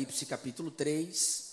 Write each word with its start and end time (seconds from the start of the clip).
Apocalipse 0.00 0.24
capítulo 0.24 0.70
3. 0.70 1.50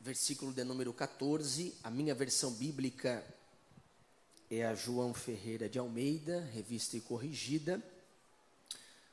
Versículo 0.00 0.52
de 0.52 0.64
número 0.64 0.92
14, 0.92 1.76
a 1.84 1.90
minha 1.90 2.12
versão 2.12 2.50
bíblica 2.50 3.24
é 4.50 4.66
a 4.66 4.74
João 4.74 5.14
Ferreira 5.14 5.68
de 5.68 5.78
Almeida, 5.78 6.40
revista 6.52 6.96
e 6.96 7.00
corrigida. 7.00 7.80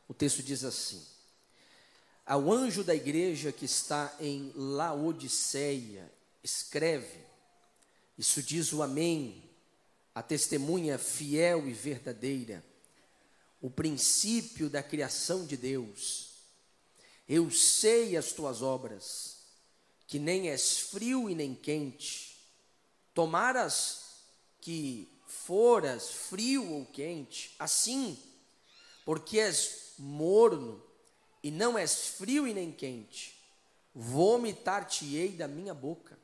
O 0.07 0.15
texto 0.15 0.41
diz 0.41 0.63
assim: 0.63 1.05
Ao 2.25 2.51
anjo 2.51 2.83
da 2.83 2.95
igreja 2.95 3.51
que 3.51 3.65
está 3.65 4.15
em 4.19 4.51
Laodiceia, 4.55 6.11
escreve: 6.43 7.19
Isso 8.17 8.41
diz 8.41 8.73
o 8.73 8.81
Amém, 8.81 9.43
a 10.15 10.23
testemunha 10.23 10.97
fiel 10.97 11.67
e 11.67 11.71
verdadeira 11.71 12.67
o 13.61 13.69
princípio 13.69 14.69
da 14.69 14.81
criação 14.81 15.45
de 15.45 15.57
Deus. 15.57 16.29
Eu 17.27 17.51
sei 17.51 18.15
as 18.15 18.31
tuas 18.31 18.61
obras, 18.61 19.37
que 20.07 20.17
nem 20.17 20.49
és 20.49 20.79
frio 20.79 21.29
e 21.29 21.35
nem 21.35 21.53
quente. 21.53 22.37
Tomaras 23.13 24.05
que 24.61 25.11
foras 25.27 26.09
frio 26.09 26.71
ou 26.71 26.85
quente, 26.85 27.53
assim, 27.59 28.17
porque 29.05 29.39
és 29.39 29.93
morno 29.97 30.83
e 31.44 31.51
não 31.51 31.77
és 31.77 32.07
frio 32.07 32.47
e 32.47 32.53
nem 32.53 32.71
quente, 32.71 33.35
vomitar-te-ei 33.94 35.29
da 35.29 35.47
minha 35.47 35.73
boca. 35.73 36.17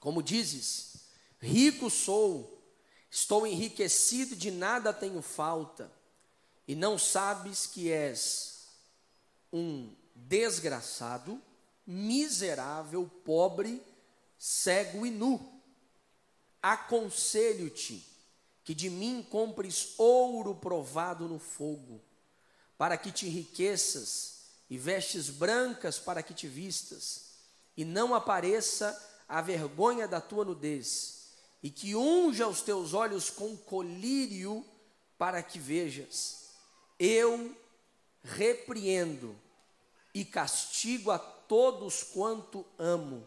Como 0.00 0.22
dizes, 0.22 0.94
rico 1.40 1.90
sou, 1.90 2.62
estou 3.10 3.46
enriquecido, 3.46 4.36
de 4.36 4.50
nada 4.50 4.92
tenho 4.92 5.20
falta 5.20 5.97
e 6.68 6.74
não 6.74 6.98
sabes 6.98 7.64
que 7.64 7.90
és 7.90 8.66
um 9.50 9.90
desgraçado, 10.14 11.40
miserável, 11.86 13.10
pobre, 13.24 13.82
cego 14.38 15.06
e 15.06 15.10
nu. 15.10 15.40
Aconselho-te 16.60 18.06
que 18.62 18.74
de 18.74 18.90
mim 18.90 19.26
compres 19.30 19.94
ouro 19.96 20.54
provado 20.54 21.26
no 21.26 21.38
fogo, 21.38 22.02
para 22.76 22.98
que 22.98 23.10
te 23.10 23.26
enriqueças, 23.26 24.36
e 24.68 24.76
vestes 24.76 25.30
brancas 25.30 25.98
para 25.98 26.22
que 26.22 26.34
te 26.34 26.46
vistas, 26.46 27.30
e 27.74 27.82
não 27.82 28.14
apareça 28.14 28.94
a 29.26 29.40
vergonha 29.40 30.06
da 30.06 30.20
tua 30.20 30.44
nudez, 30.44 31.30
e 31.62 31.70
que 31.70 31.96
unja 31.96 32.46
os 32.46 32.60
teus 32.60 32.92
olhos 32.92 33.30
com 33.30 33.56
colírio 33.56 34.62
para 35.16 35.42
que 35.42 35.58
vejas. 35.58 36.47
Eu 36.98 37.56
repreendo 38.22 39.36
e 40.12 40.24
castigo 40.24 41.10
a 41.10 41.18
todos 41.18 42.02
quanto 42.02 42.66
amo. 42.78 43.24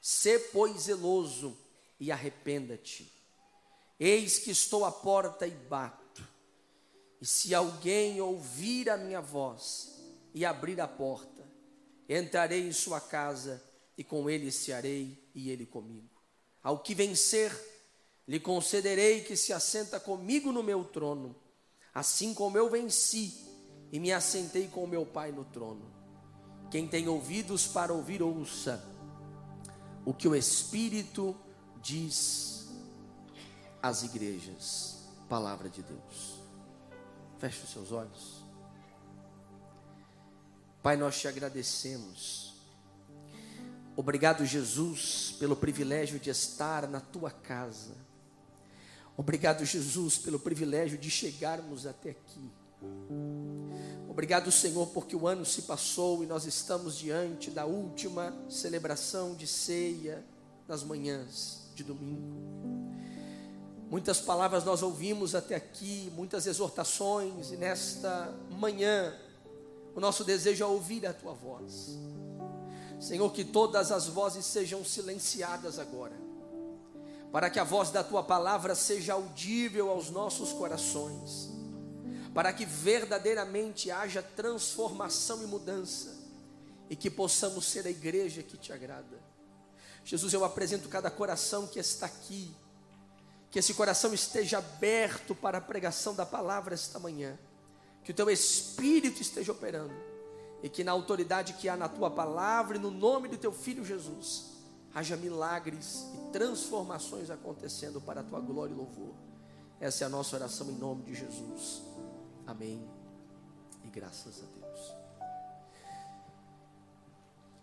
Sê, 0.00 0.38
pois, 0.38 0.82
zeloso 0.82 1.56
e 1.98 2.10
arrependa-te. 2.10 3.12
Eis 3.98 4.38
que 4.38 4.50
estou 4.50 4.84
à 4.84 4.90
porta 4.90 5.46
e 5.46 5.50
bato. 5.50 6.26
E 7.20 7.26
se 7.26 7.54
alguém 7.54 8.20
ouvir 8.20 8.88
a 8.88 8.96
minha 8.96 9.20
voz 9.20 10.00
e 10.32 10.44
abrir 10.44 10.80
a 10.80 10.88
porta, 10.88 11.46
entrarei 12.08 12.66
em 12.66 12.72
sua 12.72 13.00
casa 13.00 13.62
e 13.98 14.02
com 14.02 14.30
ele 14.30 14.50
cearei 14.50 15.22
e 15.34 15.50
ele 15.50 15.66
comigo. 15.66 16.08
Ao 16.62 16.78
que 16.78 16.94
vencer, 16.94 17.52
lhe 18.26 18.40
concederei 18.40 19.22
que 19.22 19.36
se 19.36 19.52
assenta 19.52 20.00
comigo 20.00 20.50
no 20.50 20.62
meu 20.62 20.82
trono 20.84 21.36
assim 22.00 22.32
como 22.32 22.56
eu 22.56 22.70
venci 22.70 23.46
e 23.92 24.00
me 24.00 24.10
assentei 24.10 24.66
com 24.68 24.86
meu 24.86 25.04
Pai 25.04 25.30
no 25.32 25.44
trono. 25.44 25.92
Quem 26.70 26.88
tem 26.88 27.08
ouvidos 27.08 27.66
para 27.66 27.92
ouvir, 27.92 28.22
ouça 28.22 28.82
o 30.04 30.14
que 30.14 30.26
o 30.26 30.34
Espírito 30.34 31.36
diz 31.82 32.70
às 33.82 34.02
igrejas. 34.02 35.04
Palavra 35.28 35.68
de 35.68 35.82
Deus. 35.82 36.40
Feche 37.38 37.64
os 37.64 37.70
seus 37.70 37.92
olhos. 37.92 38.42
Pai, 40.82 40.96
nós 40.96 41.20
te 41.20 41.28
agradecemos. 41.28 42.54
Obrigado, 43.94 44.46
Jesus, 44.46 45.36
pelo 45.38 45.54
privilégio 45.54 46.18
de 46.18 46.30
estar 46.30 46.88
na 46.88 47.00
tua 47.00 47.30
casa 47.30 48.09
Obrigado, 49.16 49.64
Jesus, 49.64 50.18
pelo 50.18 50.38
privilégio 50.38 50.96
de 50.96 51.10
chegarmos 51.10 51.86
até 51.86 52.10
aqui. 52.10 52.50
Obrigado, 54.08 54.50
Senhor, 54.50 54.86
porque 54.88 55.14
o 55.14 55.26
ano 55.26 55.44
se 55.44 55.62
passou 55.62 56.22
e 56.22 56.26
nós 56.26 56.46
estamos 56.46 56.96
diante 56.96 57.50
da 57.50 57.64
última 57.64 58.34
celebração 58.48 59.34
de 59.34 59.46
ceia 59.46 60.24
nas 60.66 60.82
manhãs 60.82 61.60
de 61.74 61.84
domingo. 61.84 62.40
Muitas 63.90 64.20
palavras 64.20 64.64
nós 64.64 64.82
ouvimos 64.82 65.34
até 65.34 65.54
aqui, 65.54 66.12
muitas 66.14 66.46
exortações, 66.46 67.50
e 67.50 67.56
nesta 67.56 68.32
manhã 68.50 69.14
o 69.94 70.00
nosso 70.00 70.24
desejo 70.24 70.62
é 70.62 70.66
ouvir 70.66 71.06
a 71.06 71.12
tua 71.12 71.32
voz. 71.32 71.98
Senhor, 73.00 73.30
que 73.32 73.44
todas 73.44 73.90
as 73.90 74.06
vozes 74.06 74.44
sejam 74.44 74.84
silenciadas 74.84 75.78
agora 75.78 76.19
para 77.32 77.48
que 77.48 77.58
a 77.58 77.64
voz 77.64 77.90
da 77.90 78.02
tua 78.02 78.22
palavra 78.22 78.74
seja 78.74 79.12
audível 79.12 79.90
aos 79.90 80.10
nossos 80.10 80.52
corações, 80.52 81.48
para 82.34 82.52
que 82.52 82.64
verdadeiramente 82.64 83.90
haja 83.90 84.22
transformação 84.22 85.42
e 85.42 85.46
mudança, 85.46 86.18
e 86.88 86.96
que 86.96 87.08
possamos 87.08 87.66
ser 87.66 87.86
a 87.86 87.90
igreja 87.90 88.42
que 88.42 88.56
te 88.56 88.72
agrada. 88.72 89.20
Jesus, 90.04 90.32
eu 90.32 90.44
apresento 90.44 90.88
cada 90.88 91.10
coração 91.10 91.66
que 91.66 91.78
está 91.78 92.06
aqui, 92.06 92.52
que 93.48 93.60
esse 93.60 93.74
coração 93.74 94.12
esteja 94.12 94.58
aberto 94.58 95.34
para 95.34 95.58
a 95.58 95.60
pregação 95.60 96.14
da 96.14 96.26
palavra 96.26 96.74
esta 96.74 96.98
manhã, 96.98 97.38
que 98.02 98.10
o 98.10 98.14
teu 98.14 98.28
Espírito 98.28 99.22
esteja 99.22 99.52
operando, 99.52 99.94
e 100.64 100.68
que 100.68 100.82
na 100.82 100.92
autoridade 100.92 101.52
que 101.54 101.68
há 101.68 101.76
na 101.76 101.88
tua 101.88 102.10
palavra 102.10 102.76
e 102.76 102.80
no 102.80 102.90
nome 102.90 103.28
do 103.28 103.36
teu 103.36 103.52
Filho 103.52 103.84
Jesus, 103.84 104.49
haja 104.94 105.16
milagres 105.16 106.04
e 106.14 106.32
transformações 106.32 107.30
acontecendo 107.30 108.00
para 108.00 108.20
a 108.20 108.24
tua 108.24 108.40
glória 108.40 108.72
e 108.72 108.76
louvor. 108.76 109.14
Essa 109.80 110.04
é 110.04 110.06
a 110.06 110.10
nossa 110.10 110.36
oração 110.36 110.68
em 110.68 110.74
nome 110.74 111.02
de 111.04 111.14
Jesus. 111.14 111.82
Amém. 112.46 112.82
E 113.84 113.88
graças 113.88 114.42
a 114.42 114.46
Deus. 114.60 114.94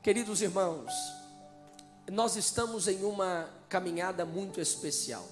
Queridos 0.01 0.41
irmãos, 0.41 0.91
nós 2.11 2.37
estamos 2.37 2.87
em 2.87 3.03
uma 3.03 3.49
caminhada 3.67 4.25
muito 4.25 4.61
especial. 4.61 5.25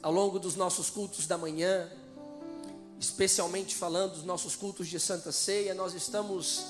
Ao 0.00 0.12
longo 0.12 0.38
dos 0.38 0.54
nossos 0.54 0.88
cultos 0.88 1.26
da 1.26 1.36
manhã, 1.36 1.90
especialmente 3.00 3.74
falando 3.74 4.12
dos 4.12 4.24
nossos 4.24 4.54
cultos 4.54 4.86
de 4.86 5.00
Santa 5.00 5.32
Ceia, 5.32 5.74
nós 5.74 5.94
estamos 5.94 6.64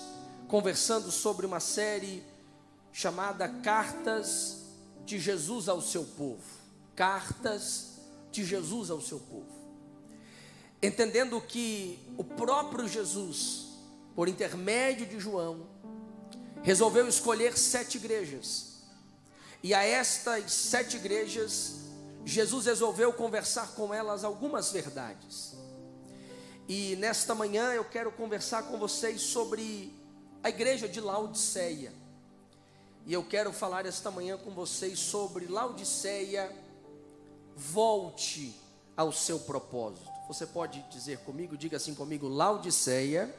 conversando 0.48 1.10
sobre 1.12 1.44
uma 1.44 1.60
série 1.60 2.24
chamada 2.96 3.46
Cartas 3.46 4.56
de 5.04 5.18
Jesus 5.18 5.68
ao 5.68 5.82
seu 5.82 6.02
povo. 6.02 6.42
Cartas 6.94 7.98
de 8.32 8.42
Jesus 8.42 8.90
ao 8.90 9.02
seu 9.02 9.20
povo. 9.20 9.54
Entendendo 10.82 11.38
que 11.42 11.98
o 12.16 12.24
próprio 12.24 12.88
Jesus, 12.88 13.66
por 14.14 14.28
intermédio 14.28 15.04
de 15.04 15.20
João, 15.20 15.66
resolveu 16.62 17.06
escolher 17.06 17.58
sete 17.58 17.98
igrejas. 17.98 18.78
E 19.62 19.74
a 19.74 19.84
estas 19.84 20.50
sete 20.50 20.96
igrejas, 20.96 21.80
Jesus 22.24 22.64
resolveu 22.64 23.12
conversar 23.12 23.74
com 23.74 23.92
elas 23.92 24.24
algumas 24.24 24.72
verdades. 24.72 25.54
E 26.66 26.96
nesta 26.96 27.34
manhã 27.34 27.74
eu 27.74 27.84
quero 27.84 28.10
conversar 28.10 28.62
com 28.62 28.78
vocês 28.78 29.20
sobre 29.20 29.92
a 30.42 30.48
igreja 30.48 30.88
de 30.88 30.98
Laodiceia. 30.98 32.05
E 33.06 33.12
eu 33.12 33.22
quero 33.22 33.52
falar 33.52 33.86
esta 33.86 34.10
manhã 34.10 34.36
com 34.36 34.50
vocês 34.50 34.98
sobre 34.98 35.46
Laodiceia. 35.46 36.52
Volte 37.54 38.60
ao 38.96 39.12
seu 39.12 39.38
propósito. 39.38 40.10
Você 40.26 40.44
pode 40.44 40.82
dizer 40.90 41.18
comigo, 41.18 41.56
diga 41.56 41.76
assim 41.76 41.94
comigo, 41.94 42.26
Laodiceia. 42.26 43.32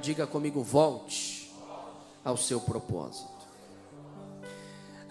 Diga 0.00 0.24
comigo, 0.24 0.62
volte 0.62 1.52
ao 2.24 2.36
seu 2.36 2.60
propósito. 2.60 3.28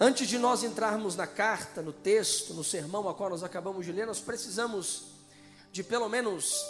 Antes 0.00 0.26
de 0.26 0.38
nós 0.38 0.64
entrarmos 0.64 1.14
na 1.14 1.26
carta, 1.26 1.82
no 1.82 1.92
texto, 1.92 2.54
no 2.54 2.64
sermão 2.64 3.06
a 3.10 3.14
qual 3.14 3.28
nós 3.28 3.42
acabamos 3.42 3.84
de 3.84 3.92
ler, 3.92 4.06
nós 4.06 4.20
precisamos 4.20 5.08
de 5.70 5.84
pelo 5.84 6.08
menos 6.08 6.64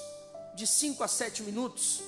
de 0.56 0.66
5 0.66 1.04
a 1.04 1.08
7 1.08 1.44
minutos 1.44 2.02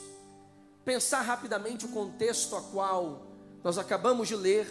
pensar 0.84 1.20
rapidamente 1.20 1.84
o 1.84 1.88
contexto 1.88 2.56
a 2.56 2.62
qual 2.62 3.25
nós 3.66 3.78
acabamos 3.78 4.28
de 4.28 4.36
ler, 4.36 4.64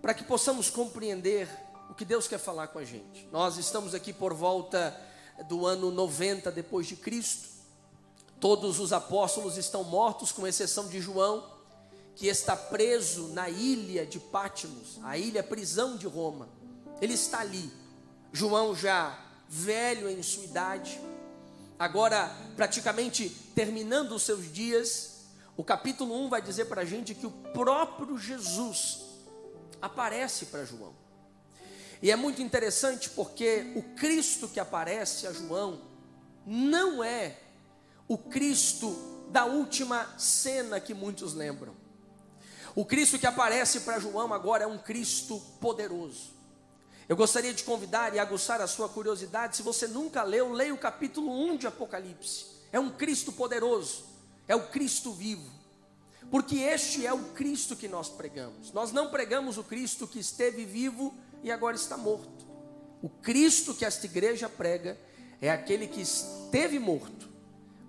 para 0.00 0.14
que 0.14 0.24
possamos 0.24 0.70
compreender 0.70 1.46
o 1.90 1.94
que 1.94 2.02
Deus 2.02 2.26
quer 2.26 2.38
falar 2.38 2.68
com 2.68 2.78
a 2.78 2.84
gente. 2.84 3.28
Nós 3.30 3.58
estamos 3.58 3.94
aqui 3.94 4.10
por 4.10 4.32
volta 4.32 4.98
do 5.50 5.66
ano 5.66 5.90
90 5.90 6.50
depois 6.50 6.86
de 6.86 6.96
Cristo, 6.96 7.50
Todos 8.40 8.80
os 8.80 8.90
apóstolos 8.90 9.58
estão 9.58 9.84
mortos, 9.84 10.32
com 10.32 10.46
exceção 10.46 10.88
de 10.88 10.98
João, 10.98 11.46
que 12.16 12.26
está 12.26 12.56
preso 12.56 13.28
na 13.28 13.50
ilha 13.50 14.06
de 14.06 14.18
Pátimos, 14.18 14.98
a 15.02 15.18
ilha 15.18 15.42
prisão 15.42 15.98
de 15.98 16.06
Roma. 16.06 16.48
Ele 17.02 17.12
está 17.12 17.40
ali. 17.40 17.70
João 18.32 18.74
já 18.74 19.16
velho 19.46 20.08
em 20.08 20.22
sua 20.22 20.44
idade, 20.44 20.98
agora 21.78 22.34
praticamente 22.56 23.28
terminando 23.54 24.12
os 24.12 24.22
seus 24.22 24.50
dias. 24.50 25.11
O 25.56 25.62
capítulo 25.62 26.14
1 26.24 26.28
vai 26.28 26.40
dizer 26.40 26.64
para 26.66 26.82
a 26.82 26.84
gente 26.84 27.14
que 27.14 27.26
o 27.26 27.30
próprio 27.30 28.16
Jesus 28.16 29.02
aparece 29.80 30.46
para 30.46 30.64
João. 30.64 30.94
E 32.00 32.10
é 32.10 32.16
muito 32.16 32.42
interessante 32.42 33.10
porque 33.10 33.72
o 33.76 33.82
Cristo 33.94 34.48
que 34.48 34.58
aparece 34.58 35.26
a 35.26 35.32
João 35.32 35.80
não 36.46 37.04
é 37.04 37.38
o 38.08 38.18
Cristo 38.18 38.96
da 39.30 39.44
última 39.44 40.18
cena 40.18 40.80
que 40.80 40.94
muitos 40.94 41.34
lembram. 41.34 41.74
O 42.74 42.84
Cristo 42.84 43.18
que 43.18 43.26
aparece 43.26 43.80
para 43.80 44.00
João 44.00 44.32
agora 44.32 44.64
é 44.64 44.66
um 44.66 44.78
Cristo 44.78 45.38
poderoso. 45.60 46.32
Eu 47.08 47.16
gostaria 47.16 47.52
de 47.52 47.62
convidar 47.62 48.14
e 48.14 48.18
aguçar 48.18 48.60
a 48.60 48.66
sua 48.66 48.88
curiosidade. 48.88 49.56
Se 49.56 49.62
você 49.62 49.86
nunca 49.86 50.22
leu, 50.22 50.52
leia 50.52 50.72
o 50.72 50.78
capítulo 50.78 51.30
1 51.30 51.58
de 51.58 51.66
Apocalipse. 51.66 52.46
É 52.72 52.80
um 52.80 52.90
Cristo 52.90 53.30
poderoso, 53.32 54.04
é 54.52 54.56
o 54.56 54.68
Cristo 54.68 55.12
vivo. 55.12 55.50
Porque 56.30 56.56
este 56.56 57.06
é 57.06 57.12
o 57.12 57.18
Cristo 57.32 57.74
que 57.74 57.88
nós 57.88 58.10
pregamos. 58.10 58.70
Nós 58.72 58.92
não 58.92 59.10
pregamos 59.10 59.56
o 59.56 59.64
Cristo 59.64 60.06
que 60.06 60.18
esteve 60.18 60.66
vivo 60.66 61.14
e 61.42 61.50
agora 61.50 61.74
está 61.74 61.96
morto. 61.96 62.46
O 63.00 63.08
Cristo 63.08 63.74
que 63.74 63.84
esta 63.84 64.04
igreja 64.04 64.50
prega 64.50 64.98
é 65.40 65.50
aquele 65.50 65.88
que 65.88 66.02
esteve 66.02 66.78
morto, 66.78 67.30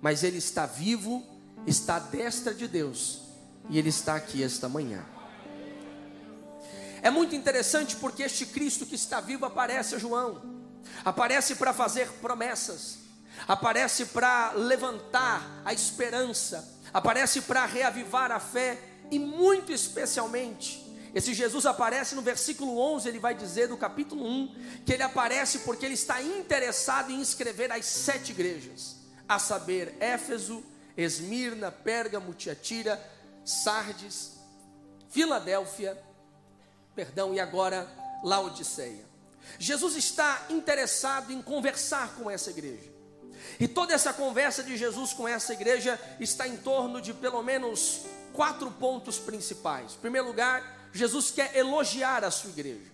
mas 0.01 0.23
ele 0.23 0.37
está 0.37 0.65
vivo, 0.65 1.21
está 1.67 1.97
à 1.97 1.99
destra 1.99 2.53
de 2.53 2.67
Deus 2.67 3.21
e 3.69 3.77
ele 3.77 3.89
está 3.89 4.15
aqui 4.15 4.41
esta 4.41 4.69
manhã. 4.69 5.05
É 7.01 7.11
muito 7.11 7.35
interessante 7.35 7.97
porque 7.97 8.23
este 8.23 8.45
Cristo 8.45 8.85
que 8.85 8.95
está 8.95 9.19
vivo 9.19 9.45
aparece 9.45 9.95
a 9.95 9.99
João, 9.99 10.41
aparece 11.03 11.55
para 11.55 11.73
fazer 11.73 12.09
promessas, 12.21 13.02
aparece 13.47 14.07
para 14.07 14.51
levantar 14.53 15.61
a 15.65 15.73
esperança, 15.73 16.79
aparece 16.93 17.41
para 17.41 17.65
reavivar 17.65 18.31
a 18.31 18.39
fé 18.39 18.79
e 19.11 19.19
muito 19.19 19.71
especialmente 19.71 20.83
esse 21.13 21.33
Jesus 21.33 21.65
aparece 21.67 22.15
no 22.15 22.23
versículo 22.23 22.79
11, 22.79 23.07
ele 23.07 23.19
vai 23.19 23.35
dizer 23.35 23.67
do 23.67 23.77
capítulo 23.77 24.25
1, 24.25 24.81
que 24.83 24.93
ele 24.93 25.03
aparece 25.03 25.59
porque 25.59 25.85
ele 25.85 25.93
está 25.93 26.19
interessado 26.21 27.11
em 27.11 27.21
escrever 27.21 27.71
as 27.71 27.85
sete 27.85 28.31
igrejas, 28.31 28.95
a 29.29 29.37
saber, 29.37 29.95
Éfeso, 29.99 30.63
Esmirna, 30.97 31.71
Pérgamo, 31.71 32.33
Tiatira, 32.33 32.99
Sardes, 33.45 34.39
Filadélfia, 35.09 36.01
perdão, 36.95 37.31
e 37.31 37.39
agora 37.39 37.87
Laodiceia. 38.23 39.05
Jesus 39.59 39.95
está 39.95 40.47
interessado 40.49 41.31
em 41.31 41.43
conversar 41.43 42.15
com 42.15 42.29
essa 42.29 42.49
igreja. 42.49 42.91
E 43.59 43.67
toda 43.67 43.93
essa 43.93 44.13
conversa 44.13 44.63
de 44.63 44.77
Jesus 44.77 45.13
com 45.13 45.27
essa 45.27 45.53
igreja 45.53 45.99
está 46.19 46.47
em 46.47 46.57
torno 46.57 47.01
de 47.01 47.13
pelo 47.13 47.41
menos 47.43 48.01
quatro 48.33 48.69
pontos 48.71 49.19
principais. 49.19 49.93
Em 49.93 49.99
primeiro 49.99 50.27
lugar, 50.27 50.89
Jesus 50.91 51.31
quer 51.31 51.55
elogiar 51.55 52.23
a 52.23 52.31
sua 52.31 52.49
igreja. 52.49 52.93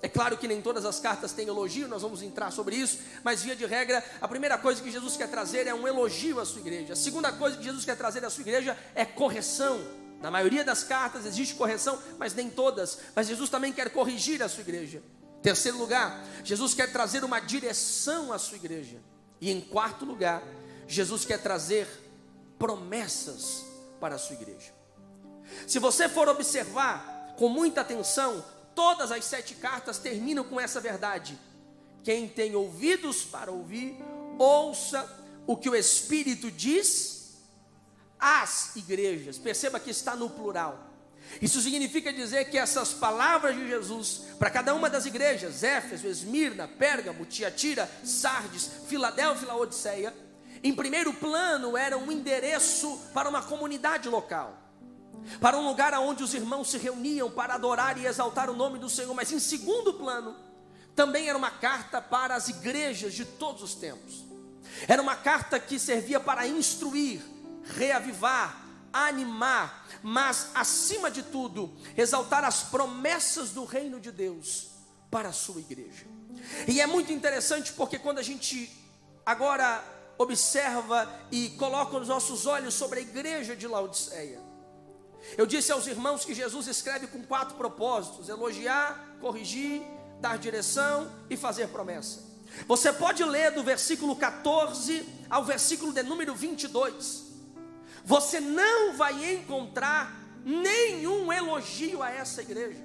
É 0.00 0.08
claro 0.08 0.38
que 0.38 0.46
nem 0.46 0.62
todas 0.62 0.84
as 0.84 1.00
cartas 1.00 1.32
têm 1.32 1.48
elogio, 1.48 1.88
nós 1.88 2.02
vamos 2.02 2.22
entrar 2.22 2.52
sobre 2.52 2.76
isso, 2.76 3.00
mas 3.24 3.42
via 3.42 3.56
de 3.56 3.66
regra, 3.66 4.04
a 4.20 4.28
primeira 4.28 4.56
coisa 4.56 4.80
que 4.80 4.90
Jesus 4.92 5.16
quer 5.16 5.28
trazer 5.28 5.66
é 5.66 5.74
um 5.74 5.88
elogio 5.88 6.38
à 6.38 6.44
sua 6.44 6.60
igreja. 6.60 6.92
A 6.92 6.96
segunda 6.96 7.32
coisa 7.32 7.56
que 7.56 7.64
Jesus 7.64 7.84
quer 7.84 7.96
trazer 7.96 8.24
à 8.24 8.30
sua 8.30 8.42
igreja 8.42 8.78
é 8.94 9.04
correção. 9.04 9.80
Na 10.20 10.30
maioria 10.30 10.64
das 10.64 10.84
cartas 10.84 11.26
existe 11.26 11.54
correção, 11.54 12.00
mas 12.16 12.32
nem 12.32 12.48
todas. 12.48 12.98
Mas 13.14 13.26
Jesus 13.26 13.50
também 13.50 13.72
quer 13.72 13.90
corrigir 13.90 14.40
a 14.42 14.48
sua 14.48 14.60
igreja. 14.60 15.02
Terceiro 15.42 15.78
lugar, 15.78 16.24
Jesus 16.44 16.74
quer 16.74 16.92
trazer 16.92 17.24
uma 17.24 17.40
direção 17.40 18.32
à 18.32 18.38
sua 18.38 18.56
igreja. 18.56 18.98
E 19.40 19.50
em 19.50 19.60
quarto 19.60 20.04
lugar, 20.04 20.42
Jesus 20.86 21.24
quer 21.24 21.42
trazer 21.42 21.86
promessas 22.58 23.64
para 24.00 24.16
a 24.16 24.18
sua 24.18 24.36
igreja. 24.36 24.72
Se 25.66 25.78
você 25.78 26.08
for 26.08 26.28
observar 26.28 27.34
com 27.36 27.48
muita 27.48 27.82
atenção, 27.82 28.44
todas 28.74 29.12
as 29.12 29.24
sete 29.24 29.54
cartas 29.54 29.98
terminam 29.98 30.44
com 30.44 30.60
essa 30.60 30.80
verdade. 30.80 31.38
Quem 32.02 32.28
tem 32.28 32.54
ouvidos 32.56 33.24
para 33.24 33.50
ouvir, 33.50 33.96
ouça 34.38 35.08
o 35.46 35.56
que 35.56 35.68
o 35.68 35.74
Espírito 35.74 36.50
diz 36.50 37.36
às 38.18 38.74
igrejas. 38.76 39.38
Perceba 39.38 39.80
que 39.80 39.90
está 39.90 40.16
no 40.16 40.30
plural. 40.30 40.87
Isso 41.40 41.60
significa 41.60 42.12
dizer 42.12 42.46
que 42.50 42.58
essas 42.58 42.92
palavras 42.92 43.54
de 43.54 43.68
Jesus, 43.68 44.22
para 44.38 44.50
cada 44.50 44.74
uma 44.74 44.90
das 44.90 45.06
igrejas, 45.06 45.62
Éfeso, 45.62 46.06
Esmirna, 46.06 46.66
Pérgamo, 46.66 47.26
Tiatira, 47.26 47.90
Sardes, 48.02 48.70
Filadélfia 48.88 49.44
e 49.44 49.48
Laodiceia, 49.48 50.14
em 50.62 50.74
primeiro 50.74 51.12
plano 51.12 51.76
era 51.76 51.96
um 51.96 52.10
endereço 52.10 52.98
para 53.14 53.28
uma 53.28 53.42
comunidade 53.42 54.08
local 54.08 54.68
para 55.40 55.58
um 55.58 55.66
lugar 55.66 55.92
onde 55.94 56.22
os 56.22 56.34
irmãos 56.34 56.70
se 56.70 56.78
reuniam 56.78 57.30
para 57.30 57.54
adorar 57.54 57.98
e 57.98 58.06
exaltar 58.06 58.48
o 58.48 58.56
nome 58.56 58.78
do 58.78 58.88
Senhor, 58.88 59.14
mas 59.14 59.32
em 59.32 59.38
segundo 59.38 59.94
plano, 59.94 60.36
também 60.94 61.28
era 61.28 61.38
uma 61.38 61.50
carta 61.50 62.00
para 62.00 62.34
as 62.34 62.48
igrejas 62.48 63.14
de 63.14 63.24
todos 63.24 63.62
os 63.62 63.74
tempos. 63.74 64.24
Era 64.86 65.00
uma 65.00 65.14
carta 65.14 65.58
que 65.58 65.78
servia 65.78 66.18
para 66.18 66.46
instruir, 66.46 67.20
reavivar, 67.76 68.67
animar, 68.92 69.86
mas 70.02 70.50
acima 70.54 71.10
de 71.10 71.22
tudo, 71.22 71.74
exaltar 71.96 72.44
as 72.44 72.62
promessas 72.64 73.50
do 73.50 73.64
reino 73.64 74.00
de 74.00 74.10
Deus 74.10 74.68
para 75.10 75.30
a 75.30 75.32
sua 75.32 75.60
igreja. 75.60 76.06
E 76.66 76.80
é 76.80 76.86
muito 76.86 77.12
interessante 77.12 77.72
porque 77.72 77.98
quando 77.98 78.18
a 78.18 78.22
gente 78.22 78.70
agora 79.24 79.84
observa 80.16 81.08
e 81.30 81.50
coloca 81.50 81.96
os 81.96 82.08
nossos 82.08 82.46
olhos 82.46 82.74
sobre 82.74 83.00
a 83.00 83.02
igreja 83.02 83.54
de 83.54 83.66
Laodiceia, 83.66 84.40
eu 85.36 85.46
disse 85.46 85.72
aos 85.72 85.86
irmãos 85.86 86.24
que 86.24 86.34
Jesus 86.34 86.66
escreve 86.68 87.06
com 87.06 87.22
quatro 87.22 87.56
propósitos: 87.56 88.28
elogiar, 88.28 89.16
corrigir, 89.20 89.82
dar 90.20 90.38
direção 90.38 91.12
e 91.28 91.36
fazer 91.36 91.68
promessa. 91.68 92.26
Você 92.66 92.92
pode 92.92 93.22
ler 93.24 93.52
do 93.52 93.62
versículo 93.62 94.16
14 94.16 95.06
ao 95.28 95.44
versículo 95.44 95.92
de 95.92 96.02
número 96.02 96.34
22. 96.34 97.27
Você 98.08 98.40
não 98.40 98.94
vai 98.94 99.34
encontrar 99.34 100.18
nenhum 100.42 101.30
elogio 101.30 102.02
a 102.02 102.10
essa 102.10 102.40
igreja. 102.40 102.82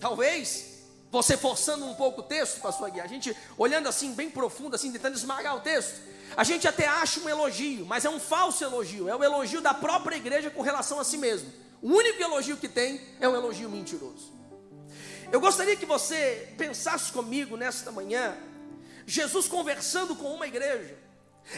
Talvez 0.00 0.82
você 1.12 1.36
forçando 1.36 1.84
um 1.84 1.94
pouco 1.94 2.22
o 2.22 2.24
texto, 2.24 2.62
pastor 2.62 2.90
Guia, 2.90 3.04
a 3.04 3.06
gente 3.06 3.36
olhando 3.58 3.86
assim 3.86 4.14
bem 4.14 4.30
profundo, 4.30 4.74
assim 4.74 4.90
tentando 4.90 5.14
esmagar 5.14 5.56
o 5.56 5.60
texto, 5.60 6.00
a 6.34 6.42
gente 6.42 6.66
até 6.66 6.86
acha 6.86 7.20
um 7.20 7.28
elogio, 7.28 7.84
mas 7.84 8.06
é 8.06 8.08
um 8.08 8.18
falso 8.18 8.64
elogio, 8.64 9.10
é 9.10 9.14
o 9.14 9.22
elogio 9.22 9.60
da 9.60 9.74
própria 9.74 10.16
igreja 10.16 10.48
com 10.48 10.62
relação 10.62 10.98
a 10.98 11.04
si 11.04 11.18
mesmo. 11.18 11.52
O 11.82 11.92
único 11.92 12.22
elogio 12.22 12.56
que 12.56 12.66
tem 12.66 12.98
é 13.20 13.28
um 13.28 13.36
elogio 13.36 13.68
mentiroso. 13.68 14.32
Eu 15.30 15.38
gostaria 15.38 15.76
que 15.76 15.84
você 15.84 16.54
pensasse 16.56 17.12
comigo 17.12 17.58
nesta 17.58 17.92
manhã, 17.92 18.34
Jesus 19.06 19.48
conversando 19.48 20.16
com 20.16 20.32
uma 20.32 20.46
igreja. 20.46 21.05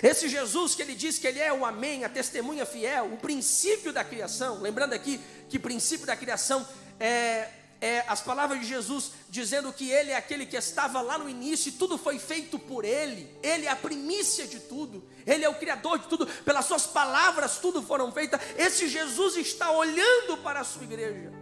Esse 0.02 0.28
Jesus 0.28 0.74
que 0.74 0.82
ele 0.82 0.94
diz 0.94 1.18
que 1.18 1.26
ele 1.26 1.40
é 1.40 1.52
o 1.52 1.64
amém, 1.64 2.04
a 2.04 2.08
testemunha 2.08 2.66
fiel, 2.66 3.06
o 3.12 3.16
princípio 3.16 3.92
da 3.92 4.04
criação. 4.04 4.60
Lembrando 4.60 4.92
aqui 4.92 5.20
que 5.48 5.58
princípio 5.58 6.06
da 6.06 6.16
criação 6.16 6.66
é 7.00 7.48
é, 7.80 8.04
as 8.08 8.20
palavras 8.20 8.60
de 8.60 8.66
Jesus 8.66 9.12
dizendo 9.28 9.72
que 9.72 9.90
Ele 9.90 10.10
é 10.10 10.16
aquele 10.16 10.44
que 10.44 10.56
estava 10.56 11.00
lá 11.00 11.18
no 11.18 11.28
início 11.28 11.68
e 11.68 11.72
tudo 11.72 11.96
foi 11.96 12.18
feito 12.18 12.58
por 12.58 12.84
Ele, 12.84 13.28
Ele 13.42 13.66
é 13.66 13.70
a 13.70 13.76
primícia 13.76 14.46
de 14.46 14.60
tudo, 14.60 15.04
Ele 15.26 15.44
é 15.44 15.48
o 15.48 15.54
Criador 15.54 15.98
de 15.98 16.08
tudo, 16.08 16.26
pelas 16.26 16.64
Suas 16.64 16.86
palavras 16.86 17.58
tudo 17.58 17.82
foram 17.82 18.10
feitas. 18.12 18.40
Esse 18.56 18.88
Jesus 18.88 19.36
está 19.36 19.70
olhando 19.70 20.38
para 20.38 20.60
a 20.60 20.64
sua 20.64 20.82
igreja 20.82 21.32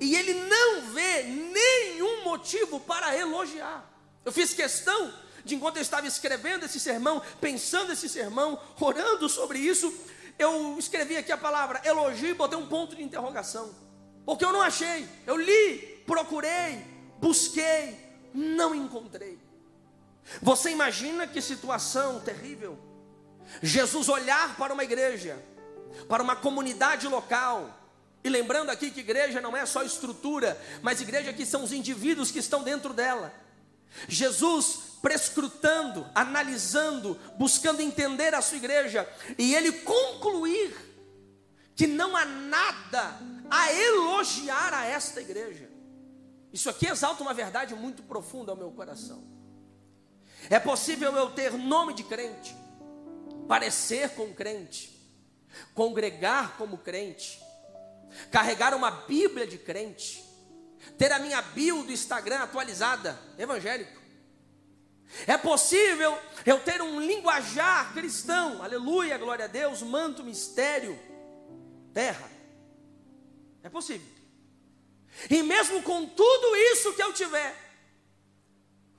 e 0.00 0.16
Ele 0.16 0.34
não 0.34 0.82
vê 0.92 1.22
nenhum 1.22 2.24
motivo 2.24 2.80
para 2.80 3.16
elogiar. 3.16 3.88
Eu 4.24 4.32
fiz 4.32 4.52
questão 4.52 5.12
de, 5.44 5.54
enquanto 5.54 5.76
eu 5.76 5.82
estava 5.82 6.06
escrevendo 6.06 6.64
esse 6.64 6.80
sermão, 6.80 7.22
pensando 7.40 7.92
esse 7.92 8.08
sermão, 8.08 8.60
orando 8.80 9.28
sobre 9.28 9.58
isso, 9.58 9.92
eu 10.38 10.76
escrevi 10.78 11.16
aqui 11.16 11.32
a 11.32 11.36
palavra 11.36 11.80
elogio 11.84 12.30
e 12.30 12.34
botei 12.34 12.58
um 12.58 12.66
ponto 12.66 12.94
de 12.94 13.02
interrogação. 13.02 13.74
Porque 14.24 14.44
eu 14.44 14.52
não 14.52 14.62
achei. 14.62 15.08
Eu 15.26 15.36
li, 15.36 15.78
procurei, 16.06 16.84
busquei, 17.18 17.98
não 18.34 18.74
encontrei. 18.74 19.38
Você 20.42 20.70
imagina 20.70 21.26
que 21.26 21.40
situação 21.40 22.20
terrível? 22.20 22.78
Jesus 23.62 24.08
olhar 24.08 24.56
para 24.56 24.74
uma 24.74 24.84
igreja, 24.84 25.42
para 26.06 26.22
uma 26.22 26.36
comunidade 26.36 27.08
local, 27.08 27.74
e 28.22 28.28
lembrando 28.28 28.70
aqui 28.70 28.90
que 28.90 29.00
igreja 29.00 29.40
não 29.40 29.56
é 29.56 29.64
só 29.64 29.82
estrutura, 29.82 30.60
mas 30.82 31.00
igreja 31.00 31.32
que 31.32 31.46
são 31.46 31.64
os 31.64 31.72
indivíduos 31.72 32.30
que 32.30 32.38
estão 32.38 32.62
dentro 32.62 32.92
dela. 32.92 33.32
Jesus 34.06 34.80
prescrutando, 35.00 36.06
analisando, 36.14 37.14
buscando 37.36 37.80
entender 37.80 38.34
a 38.34 38.42
sua 38.42 38.56
igreja, 38.58 39.08
e 39.36 39.54
ele 39.54 39.72
concluir 39.72 40.74
que 41.74 41.86
não 41.86 42.16
há 42.16 42.24
nada 42.24 43.18
a 43.50 43.72
elogiar 43.72 44.74
a 44.74 44.84
esta 44.84 45.20
igreja. 45.20 45.70
Isso 46.52 46.68
aqui 46.68 46.86
exalta 46.86 47.22
uma 47.22 47.34
verdade 47.34 47.74
muito 47.74 48.02
profunda 48.02 48.52
ao 48.52 48.56
meu 48.56 48.70
coração. 48.70 49.22
É 50.50 50.58
possível 50.58 51.14
eu 51.16 51.30
ter 51.30 51.52
nome 51.52 51.94
de 51.94 52.02
crente, 52.04 52.56
parecer 53.46 54.10
com 54.10 54.32
crente, 54.32 54.98
congregar 55.74 56.56
como 56.56 56.78
crente, 56.78 57.40
carregar 58.30 58.74
uma 58.74 58.90
Bíblia 58.90 59.46
de 59.46 59.58
crente, 59.58 60.24
ter 60.96 61.12
a 61.12 61.18
minha 61.18 61.42
bio 61.42 61.82
do 61.82 61.92
Instagram 61.92 62.38
atualizada, 62.40 63.18
evangélico. 63.36 63.97
É 65.26 65.38
possível 65.38 66.18
eu 66.44 66.60
ter 66.60 66.82
um 66.82 67.00
linguajar 67.00 67.92
cristão, 67.92 68.62
aleluia, 68.62 69.16
glória 69.18 69.46
a 69.46 69.48
Deus, 69.48 69.82
manto, 69.82 70.22
mistério, 70.22 70.98
terra. 71.92 72.30
É 73.62 73.68
possível. 73.68 74.06
E 75.30 75.42
mesmo 75.42 75.82
com 75.82 76.06
tudo 76.06 76.56
isso 76.56 76.94
que 76.94 77.02
eu 77.02 77.12
tiver, 77.12 77.56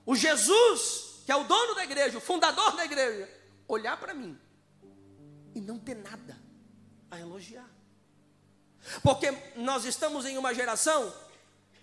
o 0.04 0.14
Jesus, 0.14 1.22
que 1.24 1.32
é 1.32 1.36
o 1.36 1.44
dono 1.44 1.74
da 1.74 1.84
igreja, 1.84 2.18
o 2.18 2.20
fundador 2.20 2.76
da 2.76 2.84
igreja, 2.84 3.28
olhar 3.66 3.96
para 3.98 4.12
mim 4.12 4.38
e 5.54 5.60
não 5.60 5.78
ter 5.78 5.94
nada 5.94 6.36
a 7.10 7.18
elogiar. 7.18 7.68
Porque 9.02 9.30
nós 9.56 9.84
estamos 9.84 10.24
em 10.24 10.36
uma 10.38 10.54
geração 10.54 11.14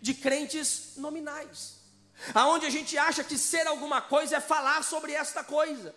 de 0.01 0.13
crentes 0.13 0.93
nominais, 0.97 1.76
aonde 2.33 2.65
a 2.65 2.69
gente 2.69 2.97
acha 2.97 3.23
que 3.23 3.37
ser 3.37 3.67
alguma 3.67 4.01
coisa 4.01 4.37
é 4.37 4.41
falar 4.41 4.83
sobre 4.83 5.13
esta 5.13 5.43
coisa. 5.43 5.95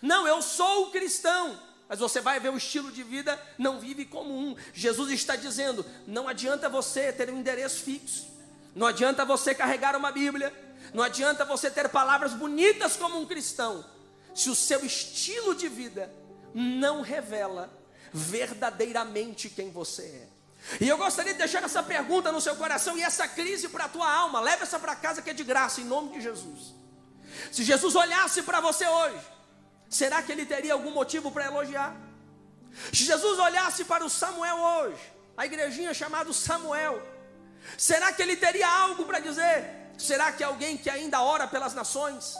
Não, 0.00 0.26
eu 0.26 0.40
sou 0.40 0.90
cristão, 0.90 1.58
mas 1.88 1.98
você 1.98 2.20
vai 2.20 2.40
ver 2.40 2.50
o 2.50 2.56
estilo 2.56 2.90
de 2.90 3.02
vida 3.02 3.38
não 3.58 3.78
vive 3.78 4.04
como 4.04 4.34
um. 4.34 4.56
Jesus 4.72 5.10
está 5.12 5.36
dizendo: 5.36 5.84
não 6.06 6.28
adianta 6.28 6.68
você 6.68 7.12
ter 7.12 7.30
um 7.30 7.38
endereço 7.38 7.82
fixo, 7.82 8.26
não 8.74 8.86
adianta 8.86 9.24
você 9.24 9.54
carregar 9.54 9.96
uma 9.96 10.10
Bíblia, 10.10 10.52
não 10.94 11.04
adianta 11.04 11.44
você 11.44 11.70
ter 11.70 11.88
palavras 11.88 12.32
bonitas 12.32 12.96
como 12.96 13.18
um 13.20 13.26
cristão, 13.26 13.84
se 14.34 14.48
o 14.48 14.54
seu 14.54 14.84
estilo 14.84 15.54
de 15.54 15.68
vida 15.68 16.10
não 16.54 17.02
revela 17.02 17.70
verdadeiramente 18.12 19.48
quem 19.48 19.70
você 19.70 20.02
é. 20.02 20.31
E 20.80 20.88
eu 20.88 20.96
gostaria 20.96 21.32
de 21.32 21.38
deixar 21.38 21.62
essa 21.62 21.82
pergunta 21.82 22.30
no 22.30 22.40
seu 22.40 22.54
coração 22.56 22.96
e 22.96 23.02
essa 23.02 23.26
crise 23.26 23.68
para 23.68 23.84
a 23.84 23.88
tua 23.88 24.10
alma. 24.10 24.40
Leve 24.40 24.62
essa 24.62 24.78
para 24.78 24.94
casa 24.94 25.20
que 25.20 25.30
é 25.30 25.34
de 25.34 25.44
graça, 25.44 25.80
em 25.80 25.84
nome 25.84 26.10
de 26.12 26.20
Jesus. 26.20 26.74
Se 27.50 27.64
Jesus 27.64 27.94
olhasse 27.94 28.42
para 28.42 28.60
você 28.60 28.86
hoje, 28.86 29.20
será 29.88 30.22
que 30.22 30.30
ele 30.30 30.46
teria 30.46 30.72
algum 30.72 30.90
motivo 30.90 31.30
para 31.30 31.46
elogiar? 31.46 31.96
Se 32.92 33.04
Jesus 33.04 33.38
olhasse 33.38 33.84
para 33.84 34.04
o 34.04 34.10
Samuel 34.10 34.56
hoje, 34.56 35.12
a 35.36 35.44
igrejinha 35.46 35.92
chamada 35.92 36.32
Samuel, 36.32 37.02
será 37.76 38.12
que 38.12 38.22
ele 38.22 38.36
teria 38.36 38.68
algo 38.68 39.04
para 39.04 39.18
dizer? 39.18 39.82
Será 39.98 40.32
que 40.32 40.42
é 40.42 40.46
alguém 40.46 40.76
que 40.76 40.88
ainda 40.88 41.20
ora 41.22 41.46
pelas 41.46 41.74
nações? 41.74 42.34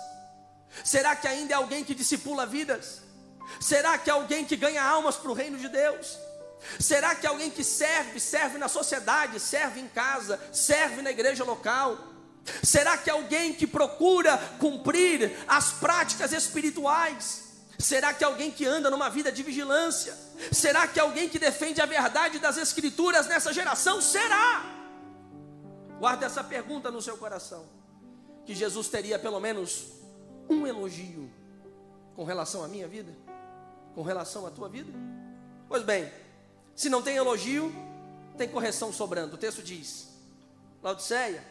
Será 0.85 1.14
que 1.14 1.29
ainda 1.29 1.52
é 1.52 1.57
alguém 1.57 1.85
que 1.85 1.95
discipula 1.95 2.47
vidas? 2.47 3.02
Será 3.61 3.99
que 3.99 4.09
é 4.09 4.12
alguém 4.12 4.45
que 4.45 4.57
ganha 4.57 4.83
almas 4.83 5.17
para 5.17 5.31
o 5.31 5.35
reino 5.35 5.59
de 5.59 5.69
Deus? 5.69 6.19
Será 6.78 7.14
que 7.14 7.26
alguém 7.26 7.50
que 7.50 7.64
serve, 7.64 8.21
serve 8.21 8.59
na 8.59 8.69
sociedade, 8.69 9.38
serve 9.40 9.81
em 9.81 9.88
casa, 9.88 10.40
serve 10.52 11.02
na 11.02 11.11
igreja 11.11 11.45
local? 11.45 11.99
Será 12.62 12.97
que 12.97 13.11
alguém 13.11 13.52
que 13.52 13.66
procura 13.66 14.37
cumprir 14.59 15.37
as 15.47 15.73
práticas 15.73 16.33
espirituais? 16.33 17.42
Será 17.78 18.14
que 18.14 18.23
alguém 18.23 18.50
que 18.50 18.64
anda 18.64 18.90
numa 18.90 19.09
vida 19.11 19.33
de 19.33 19.42
vigilância? 19.42 20.16
Será 20.52 20.87
que 20.87 21.00
alguém 21.00 21.28
que 21.28 21.38
defende 21.38 21.81
a 21.81 21.87
verdade 21.87 22.38
das 22.38 22.57
Escrituras 22.57 23.26
nessa 23.26 23.52
geração? 23.52 24.00
Será? 24.00 24.64
Guarde 25.99 26.25
essa 26.25 26.42
pergunta 26.42 26.90
no 26.90 27.02
seu 27.02 27.16
coração: 27.16 27.66
que 28.45 28.54
Jesus 28.54 28.88
teria 28.88 29.19
pelo 29.19 29.40
menos 29.40 29.87
um 30.49 30.66
elogio 30.66 31.31
com 32.14 32.25
relação 32.25 32.64
à 32.64 32.69
minha 32.69 32.87
vida? 32.87 33.12
Com 33.95 34.02
relação 34.02 34.47
à 34.47 34.50
tua 34.50 34.69
vida? 34.69 34.92
Pois 35.69 35.83
bem, 35.83 36.11
se 36.75 36.88
não 36.88 37.02
tem 37.02 37.17
elogio, 37.17 37.73
tem 38.37 38.49
correção 38.49 38.93
sobrando. 38.93 39.35
O 39.35 39.38
texto 39.38 39.62
diz: 39.62 40.09
Laodiceia, 40.83 41.45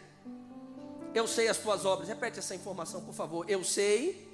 eu 1.13 1.27
sei 1.27 1.47
as 1.47 1.57
tuas 1.57 1.85
obras. 1.85 2.07
Repete 2.07 2.39
essa 2.39 2.55
informação, 2.55 3.01
por 3.01 3.13
favor. 3.13 3.49
Eu 3.49 3.63
sei 3.63 4.27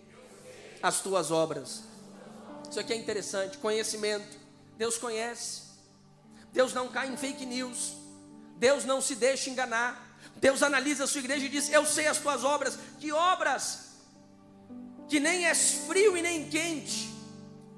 as 0.82 1.02
tuas 1.02 1.32
obras. 1.32 1.84
Isso 2.70 2.80
aqui 2.80 2.94
é 2.94 2.96
interessante. 2.96 3.58
Conhecimento. 3.58 4.38
Deus 4.78 4.98
conhece. 4.98 5.64
Deus 6.54 6.74
não 6.74 6.88
cai 6.88 7.12
em 7.12 7.18
fake 7.18 7.46
news. 7.46 7.94
Deus 8.58 8.86
não 8.86 9.02
se 9.02 9.16
deixa 9.16 9.50
enganar. 9.50 10.06
Deus 10.38 10.64
analisa 10.64 11.04
a 11.04 11.08
sua 11.08 11.20
igreja 11.20 11.46
e 11.46 11.50
diz: 11.50 11.70
Eu 11.72 11.86
sei 11.86 12.08
as 12.08 12.18
tuas 12.18 12.44
obras. 12.44 12.78
Que 13.00 13.12
obras? 13.12 13.88
Que 15.10 15.20
nem 15.20 15.48
és 15.48 15.86
frio 15.88 16.18
e 16.18 16.22
nem 16.22 16.50
quente 16.50 17.17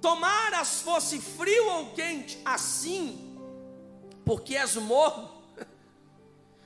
tomaras 0.01 0.82
fosse 0.82 1.20
frio 1.20 1.68
ou 1.68 1.94
quente, 1.94 2.39
assim, 2.46 3.38
porque 4.25 4.56
és 4.56 4.75
morno, 4.75 5.29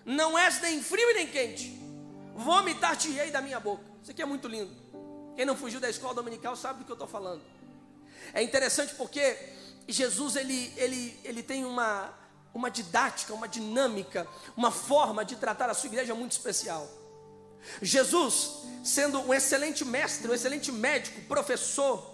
não 0.06 0.38
és 0.38 0.62
nem 0.62 0.82
frio 0.82 1.10
e 1.12 1.14
nem 1.14 1.28
quente, 1.28 1.80
vomitar-te-ei 2.36 3.32
da 3.32 3.42
minha 3.42 3.60
boca. 3.60 3.84
Isso 4.02 4.12
aqui 4.12 4.22
é 4.22 4.26
muito 4.26 4.48
lindo. 4.48 4.72
Quem 5.36 5.46
não 5.46 5.56
fugiu 5.56 5.80
da 5.80 5.90
escola 5.90 6.14
dominical 6.14 6.56
sabe 6.56 6.80
do 6.80 6.86
que 6.86 6.92
eu 6.92 6.96
estou 6.96 7.08
falando. 7.08 7.42
É 8.34 8.42
interessante 8.42 8.94
porque 8.96 9.38
Jesus 9.88 10.36
ele, 10.36 10.72
ele, 10.78 11.20
ele 11.24 11.44
tem 11.44 11.66
uma, 11.66 12.14
uma 12.54 12.70
didática, 12.70 13.34
uma 13.34 13.48
dinâmica, 13.48 14.28
uma 14.56 14.72
forma 14.72 15.26
de 15.26 15.36
tratar 15.36 15.70
a 15.70 15.74
sua 15.74 15.88
igreja 15.88 16.14
muito 16.14 16.34
especial. 16.34 16.88
Jesus, 17.82 18.64
sendo 18.84 19.20
um 19.22 19.34
excelente 19.34 19.84
mestre, 19.86 20.30
um 20.30 20.34
excelente 20.34 20.72
médico, 20.72 21.22
professor, 21.22 22.13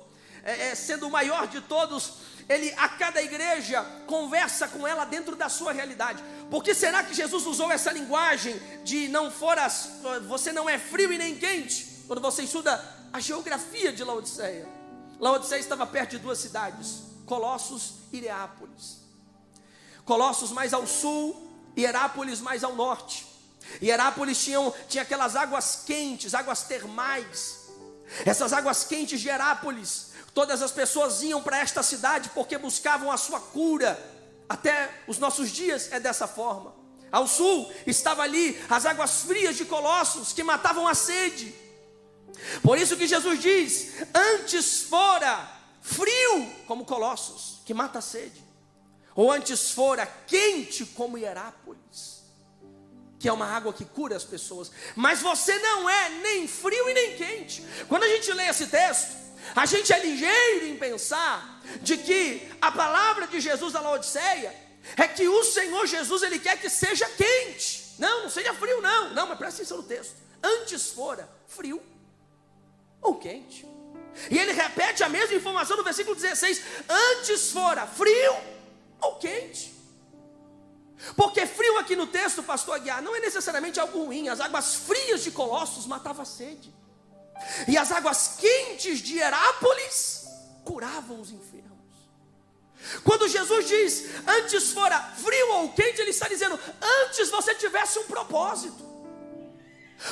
é, 0.50 0.70
é, 0.70 0.76
sendo 0.76 1.08
o 1.08 1.12
maior 1.12 1.48
de 1.48 1.62
todos, 1.62 2.14
ele 2.48 2.74
a 2.78 2.90
cada 2.90 3.22
igreja 3.22 3.84
conversa 4.08 4.68
com 4.68 4.88
ela 4.88 5.06
dentro 5.06 5.36
da 5.36 5.50
sua 5.50 5.72
realidade. 5.72 6.24
Por 6.50 6.64
que 6.64 6.74
será 6.74 7.04
que 7.04 7.14
Jesus 7.14 7.46
usou 7.46 7.72
essa 7.72 7.92
linguagem 7.92 8.60
de 8.84 9.08
não 9.08 9.30
foras, 9.30 9.90
você 10.28 10.52
não 10.52 10.70
é 10.70 10.80
frio 10.80 11.14
e 11.14 11.18
nem 11.18 11.36
quente? 11.36 12.04
Quando 12.08 12.22
você 12.22 12.44
estuda 12.44 12.84
a 13.14 13.20
geografia 13.20 13.94
de 13.94 14.04
Laodiceia. 14.04 14.68
Laodiceia 15.20 15.60
estava 15.60 15.86
perto 15.86 16.12
de 16.12 16.20
duas 16.20 16.40
cidades, 16.40 17.04
Colossos 17.26 17.94
e 18.12 18.18
Hierápolis. 18.18 19.00
Colossos 20.06 20.52
mais 20.52 20.74
ao 20.74 20.88
sul, 20.88 21.50
e 21.76 21.86
Herápolis 21.86 22.42
mais 22.42 22.64
ao 22.64 22.76
norte. 22.76 23.26
E 23.82 23.90
Herápolis 23.90 24.44
tinha, 24.44 25.02
aquelas 25.02 25.36
águas 25.36 25.84
quentes, 25.86 26.34
águas 26.34 26.64
termais. 26.64 27.70
Essas 28.26 28.52
águas 28.54 28.84
quentes 28.84 29.22
de 29.22 29.30
Herápolis 29.30 30.09
Todas 30.34 30.62
as 30.62 30.72
pessoas 30.72 31.22
iam 31.22 31.42
para 31.42 31.60
esta 31.60 31.84
cidade 31.84 32.30
porque 32.34 32.58
buscavam 32.58 33.12
a 33.12 33.18
sua 33.18 33.40
cura. 33.40 34.00
Até 34.48 35.04
os 35.08 35.18
nossos 35.18 35.52
dias 35.52 35.92
é 35.92 36.00
dessa 36.00 36.28
forma. 36.28 36.74
Ao 37.12 37.28
sul 37.28 37.72
estava 37.88 38.22
ali 38.24 38.60
as 38.70 38.86
águas 38.86 39.22
frias 39.22 39.56
de 39.56 39.66
Colossos 39.66 40.32
que 40.34 40.44
matavam 40.44 40.88
a 40.88 40.94
sede. 40.94 41.54
Por 42.62 42.78
isso 42.78 42.96
que 42.96 43.08
Jesus 43.08 43.42
diz: 43.42 43.94
antes 44.14 44.84
fora 44.84 45.60
frio 45.82 46.52
como 46.68 46.86
Colossos, 46.86 47.62
que 47.66 47.74
mata 47.74 48.00
a 48.00 48.02
sede, 48.02 48.44
ou 49.16 49.32
antes 49.32 49.72
fora 49.72 50.06
quente 50.28 50.86
como 50.86 51.18
Hierápolis, 51.18 52.24
que 53.18 53.28
é 53.28 53.34
uma 53.34 53.48
água 53.48 53.74
que 53.74 53.86
cura 53.86 54.16
as 54.16 54.24
pessoas. 54.24 54.72
Mas 54.96 55.22
você 55.22 55.58
não 55.60 55.90
é 55.90 56.10
nem 56.10 56.48
frio 56.48 56.90
e 56.90 56.94
nem 56.94 57.18
quente. 57.18 57.66
Quando 57.88 58.04
a 58.04 58.08
gente 58.08 58.32
lê 58.34 58.46
esse 58.48 58.68
texto, 58.68 59.12
a 59.56 59.66
gente 59.66 59.92
é 59.92 60.00
ligeiro 60.00 60.68
em 60.68 60.78
pensar 60.78 61.62
de 61.82 61.98
que 61.98 62.48
a 62.62 62.72
palavra 62.72 63.28
de 63.28 63.40
Jesus 63.40 63.76
à 63.76 63.82
Laodiceia 63.82 64.56
é 64.98 65.08
que 65.08 65.28
o 65.28 65.44
Senhor 65.44 65.86
Jesus 65.86 66.24
ele 66.24 66.40
quer 66.40 66.60
que 66.60 66.70
seja 66.70 67.06
quente. 67.10 67.96
Não, 67.98 68.24
não 68.24 68.30
seja 68.30 68.54
frio, 68.54 68.82
não. 68.82 69.14
Não, 69.14 69.28
mas 69.28 69.38
presta 69.38 69.62
atenção 69.62 69.78
no 69.78 69.84
texto. 69.84 70.16
Antes 70.42 70.90
fora 70.92 71.30
frio 71.48 71.82
ou 73.02 73.16
quente. 73.16 73.66
E 74.30 74.38
ele 74.38 74.52
repete 74.52 75.04
a 75.04 75.10
mesma 75.10 75.36
informação 75.36 75.78
no 75.78 75.84
versículo 75.84 76.16
16: 76.16 76.62
antes 76.88 77.52
fora 77.52 77.86
frio 77.86 78.36
ou 79.02 79.16
quente. 79.16 79.78
Porque 81.16 81.46
frio 81.46 81.78
aqui 81.78 81.96
no 81.96 82.08
texto, 82.08 82.44
pastor 82.44 82.76
Aguiar, 82.76 83.02
não 83.02 83.16
é 83.16 83.20
necessariamente 83.20 83.80
algo 83.80 84.06
ruim. 84.06 84.28
As 84.28 84.40
águas 84.40 84.76
frias 84.76 85.24
de 85.24 85.32
Colossos 85.32 85.86
matavam 85.86 86.24
a 86.24 86.26
sede. 86.26 86.74
E 87.68 87.78
as 87.78 87.92
águas 87.92 88.36
quentes 88.40 89.00
de 89.00 89.18
Herápolis 89.18 90.26
curavam 90.64 91.20
os 91.20 91.32
enfermos. 91.32 91.70
Quando 93.04 93.28
Jesus 93.28 93.68
diz, 93.68 94.06
antes 94.26 94.72
fora 94.72 95.00
frio 95.16 95.52
ou 95.56 95.70
quente, 95.74 96.02
ele 96.02 96.12
está 96.12 96.28
dizendo, 96.28 96.60
antes 97.06 97.30
você 97.30 97.54
tivesse 97.56 98.00
um 98.00 98.06
propósito. 98.06 98.88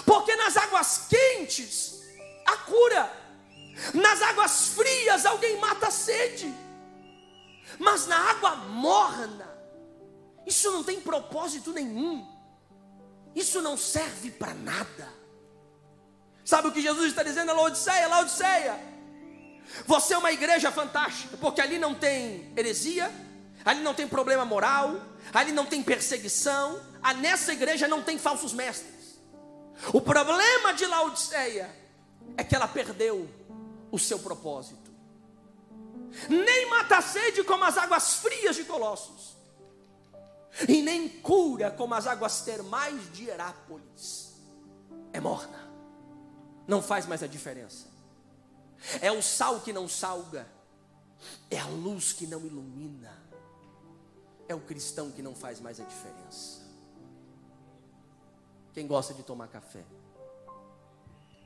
Porque 0.05 0.36
nas 0.36 0.57
águas 0.57 1.07
quentes, 1.10 2.01
há 2.46 2.57
cura. 2.57 3.12
Nas 3.93 4.22
águas 4.22 4.69
frias 4.69 5.25
alguém 5.25 5.57
mata 5.57 5.88
a 5.88 5.91
sede. 5.91 6.53
Mas 7.79 8.07
na 8.07 8.17
água 8.17 8.55
morna, 8.55 9.48
isso 10.46 10.72
não 10.72 10.84
tem 10.84 11.00
propósito 11.00 11.72
nenhum. 11.72 12.27
Isso 13.36 13.62
não 13.62 13.77
serve 13.77 14.31
para 14.31 14.53
nada. 14.53 15.16
Sabe 16.47 16.69
o 16.69 16.71
que 16.71 16.81
Jesus 16.81 17.07
está 17.07 17.23
dizendo 17.23 17.51
a 17.51 17.53
Laodiceia? 17.53 18.07
Laodiceia, 18.07 18.79
você 19.85 20.13
é 20.13 20.17
uma 20.17 20.31
igreja 20.31 20.71
fantástica, 20.71 21.35
porque 21.35 21.59
ali 21.59 21.77
não 21.77 21.93
tem 21.93 22.53
heresia, 22.55 23.11
ali 23.65 23.81
não 23.81 23.93
tem 23.93 24.07
problema 24.07 24.45
moral, 24.45 24.95
ali 25.33 25.51
não 25.51 25.65
tem 25.65 25.83
perseguição, 25.83 26.81
ah, 27.03 27.13
nessa 27.13 27.51
igreja 27.51 27.85
não 27.85 28.01
tem 28.01 28.17
falsos 28.17 28.53
mestres. 28.53 29.19
O 29.91 29.99
problema 29.99 30.73
de 30.73 30.85
Laodiceia 30.85 31.69
é 32.37 32.45
que 32.45 32.55
ela 32.55 32.69
perdeu 32.69 33.29
o 33.91 33.99
seu 33.99 34.17
propósito. 34.17 34.89
Nem 36.29 36.69
mata 36.69 36.99
a 36.99 37.01
sede 37.01 37.43
como 37.43 37.65
as 37.65 37.77
águas 37.77 38.13
frias 38.19 38.55
de 38.55 38.63
Colossos, 38.63 39.35
e 40.65 40.81
nem 40.81 41.09
cura 41.09 41.69
como 41.71 41.93
as 41.93 42.07
águas 42.07 42.39
termais 42.39 43.11
de 43.11 43.27
Herápolis. 43.27 44.33
É 45.11 45.19
morna, 45.19 45.66
não 46.67 46.81
faz 46.81 47.05
mais 47.05 47.24
a 47.24 47.27
diferença. 47.27 47.88
É 49.01 49.12
o 49.12 49.21
sal 49.21 49.62
que 49.62 49.74
não 49.74 49.88
salga, 49.88 50.47
é 51.50 51.57
a 51.57 51.65
luz 51.65 52.13
que 52.13 52.27
não 52.27 52.45
ilumina, 52.45 53.12
é 54.47 54.53
o 54.53 54.59
cristão 54.59 55.09
que 55.12 55.21
não 55.21 55.33
faz 55.33 55.59
mais 55.59 55.79
a 55.79 55.83
diferença. 55.83 56.62
Quem 58.74 58.86
gosta 58.86 59.13
de 59.13 59.24
tomar 59.24 59.47
café? 59.47 59.83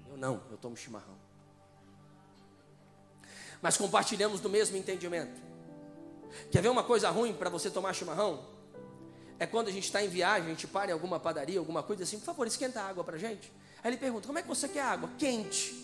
Eu 0.09 0.17
não, 0.17 0.41
eu 0.51 0.57
tomo 0.57 0.75
chimarrão. 0.75 1.15
Mas 3.61 3.77
compartilhamos 3.77 4.41
do 4.41 4.49
mesmo 4.49 4.75
entendimento. 4.75 5.39
Quer 6.51 6.61
ver 6.61 6.69
uma 6.69 6.83
coisa 6.83 7.09
ruim 7.09 7.33
para 7.33 7.49
você 7.49 7.69
tomar 7.69 7.93
chimarrão? 7.93 8.45
É 9.39 9.45
quando 9.45 9.69
a 9.69 9.71
gente 9.71 9.85
está 9.85 10.03
em 10.03 10.09
viagem, 10.09 10.47
a 10.47 10.49
gente 10.49 10.67
para 10.67 10.91
em 10.91 10.93
alguma 10.93 11.19
padaria, 11.19 11.59
alguma 11.59 11.81
coisa 11.81 12.03
assim, 12.03 12.19
por 12.19 12.25
favor, 12.25 12.45
esquenta 12.45 12.81
a 12.81 12.87
água 12.87 13.03
para 13.03 13.17
gente. 13.17 13.51
Aí 13.83 13.89
ele 13.91 13.97
pergunta: 13.97 14.27
como 14.27 14.39
é 14.39 14.41
que 14.41 14.47
você 14.47 14.67
quer 14.67 14.81
água? 14.81 15.09
Quente. 15.17 15.81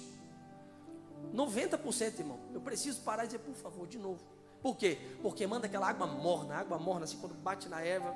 90%, 1.33 2.19
irmão. 2.19 2.39
Eu 2.53 2.61
preciso 2.61 3.01
parar 3.01 3.23
e 3.23 3.27
dizer, 3.27 3.39
por 3.39 3.55
favor, 3.55 3.87
de 3.87 3.97
novo. 3.97 4.19
Por 4.61 4.75
quê? 4.75 4.97
Porque 5.21 5.45
manda 5.45 5.67
aquela 5.67 5.87
água 5.87 6.07
morna, 6.07 6.55
água 6.55 6.77
morna, 6.77 7.05
assim, 7.05 7.17
quando 7.17 7.35
bate 7.35 7.69
na 7.69 7.81
erva, 7.81 8.15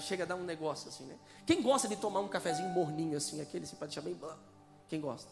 chega 0.00 0.24
a 0.24 0.26
dar 0.26 0.36
um 0.36 0.44
negócio 0.44 0.88
assim, 0.88 1.04
né? 1.04 1.16
Quem 1.46 1.62
gosta 1.62 1.88
de 1.88 1.96
tomar 1.96 2.20
um 2.20 2.28
cafezinho 2.28 2.68
morninho 2.68 3.16
assim, 3.16 3.40
aquele 3.40 3.64
assim, 3.64 3.76
para 3.76 3.86
deixar 3.86 4.02
bem. 4.02 4.18
Quem 4.88 5.00
gosta? 5.00 5.30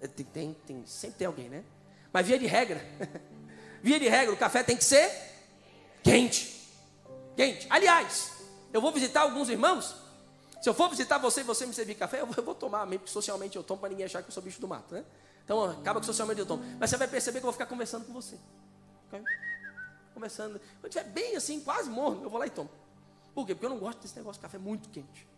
É, 0.00 0.06
tem, 0.06 0.24
tem, 0.26 0.56
tem, 0.66 0.86
sempre 0.86 1.18
tem 1.18 1.26
alguém, 1.26 1.48
né? 1.48 1.64
Mas 2.12 2.26
via 2.26 2.38
de 2.38 2.46
regra, 2.46 2.80
via 3.82 3.98
de 3.98 4.08
regra, 4.08 4.32
o 4.32 4.36
café 4.36 4.62
tem 4.62 4.76
que 4.76 4.84
ser 4.84 5.10
quente. 6.02 6.68
Quente. 7.36 7.66
Aliás, 7.68 8.32
eu 8.72 8.80
vou 8.80 8.92
visitar 8.92 9.22
alguns 9.22 9.48
irmãos. 9.48 10.03
Se 10.64 10.70
eu 10.70 10.72
for 10.72 10.88
visitar 10.88 11.18
você 11.18 11.42
e 11.42 11.44
você 11.44 11.66
me 11.66 11.74
servir 11.74 11.94
café, 11.94 12.22
eu 12.22 12.26
vou, 12.26 12.54
tomar 12.54 12.86
mesmo, 12.86 13.00
porque 13.00 13.12
socialmente 13.12 13.54
eu 13.54 13.62
tomo 13.62 13.80
para 13.80 13.90
ninguém 13.90 14.06
achar 14.06 14.22
que 14.22 14.30
eu 14.30 14.32
sou 14.32 14.42
bicho 14.42 14.58
do 14.62 14.66
mato, 14.66 14.94
né? 14.94 15.04
Então 15.44 15.62
acaba 15.62 16.00
que 16.00 16.06
socialmente 16.06 16.40
eu 16.40 16.46
tomo. 16.46 16.64
Mas 16.80 16.88
você 16.88 16.96
vai 16.96 17.06
perceber 17.06 17.38
que 17.38 17.44
eu 17.44 17.48
vou 17.48 17.52
ficar 17.52 17.66
conversando 17.66 18.06
com 18.06 18.14
você. 18.14 18.38
Conversando. 20.14 20.58
Quando 20.80 20.86
estiver 20.86 21.04
bem 21.10 21.36
assim, 21.36 21.60
quase 21.60 21.90
morno, 21.90 22.22
eu 22.22 22.30
vou 22.30 22.40
lá 22.40 22.46
e 22.46 22.50
tomo. 22.50 22.70
Por 23.34 23.44
quê? 23.46 23.54
Porque 23.54 23.66
eu 23.66 23.68
não 23.68 23.78
gosto 23.78 24.00
desse 24.00 24.16
negócio 24.16 24.40
de 24.40 24.42
café 24.42 24.56
muito 24.56 24.88
quente. 24.88 25.28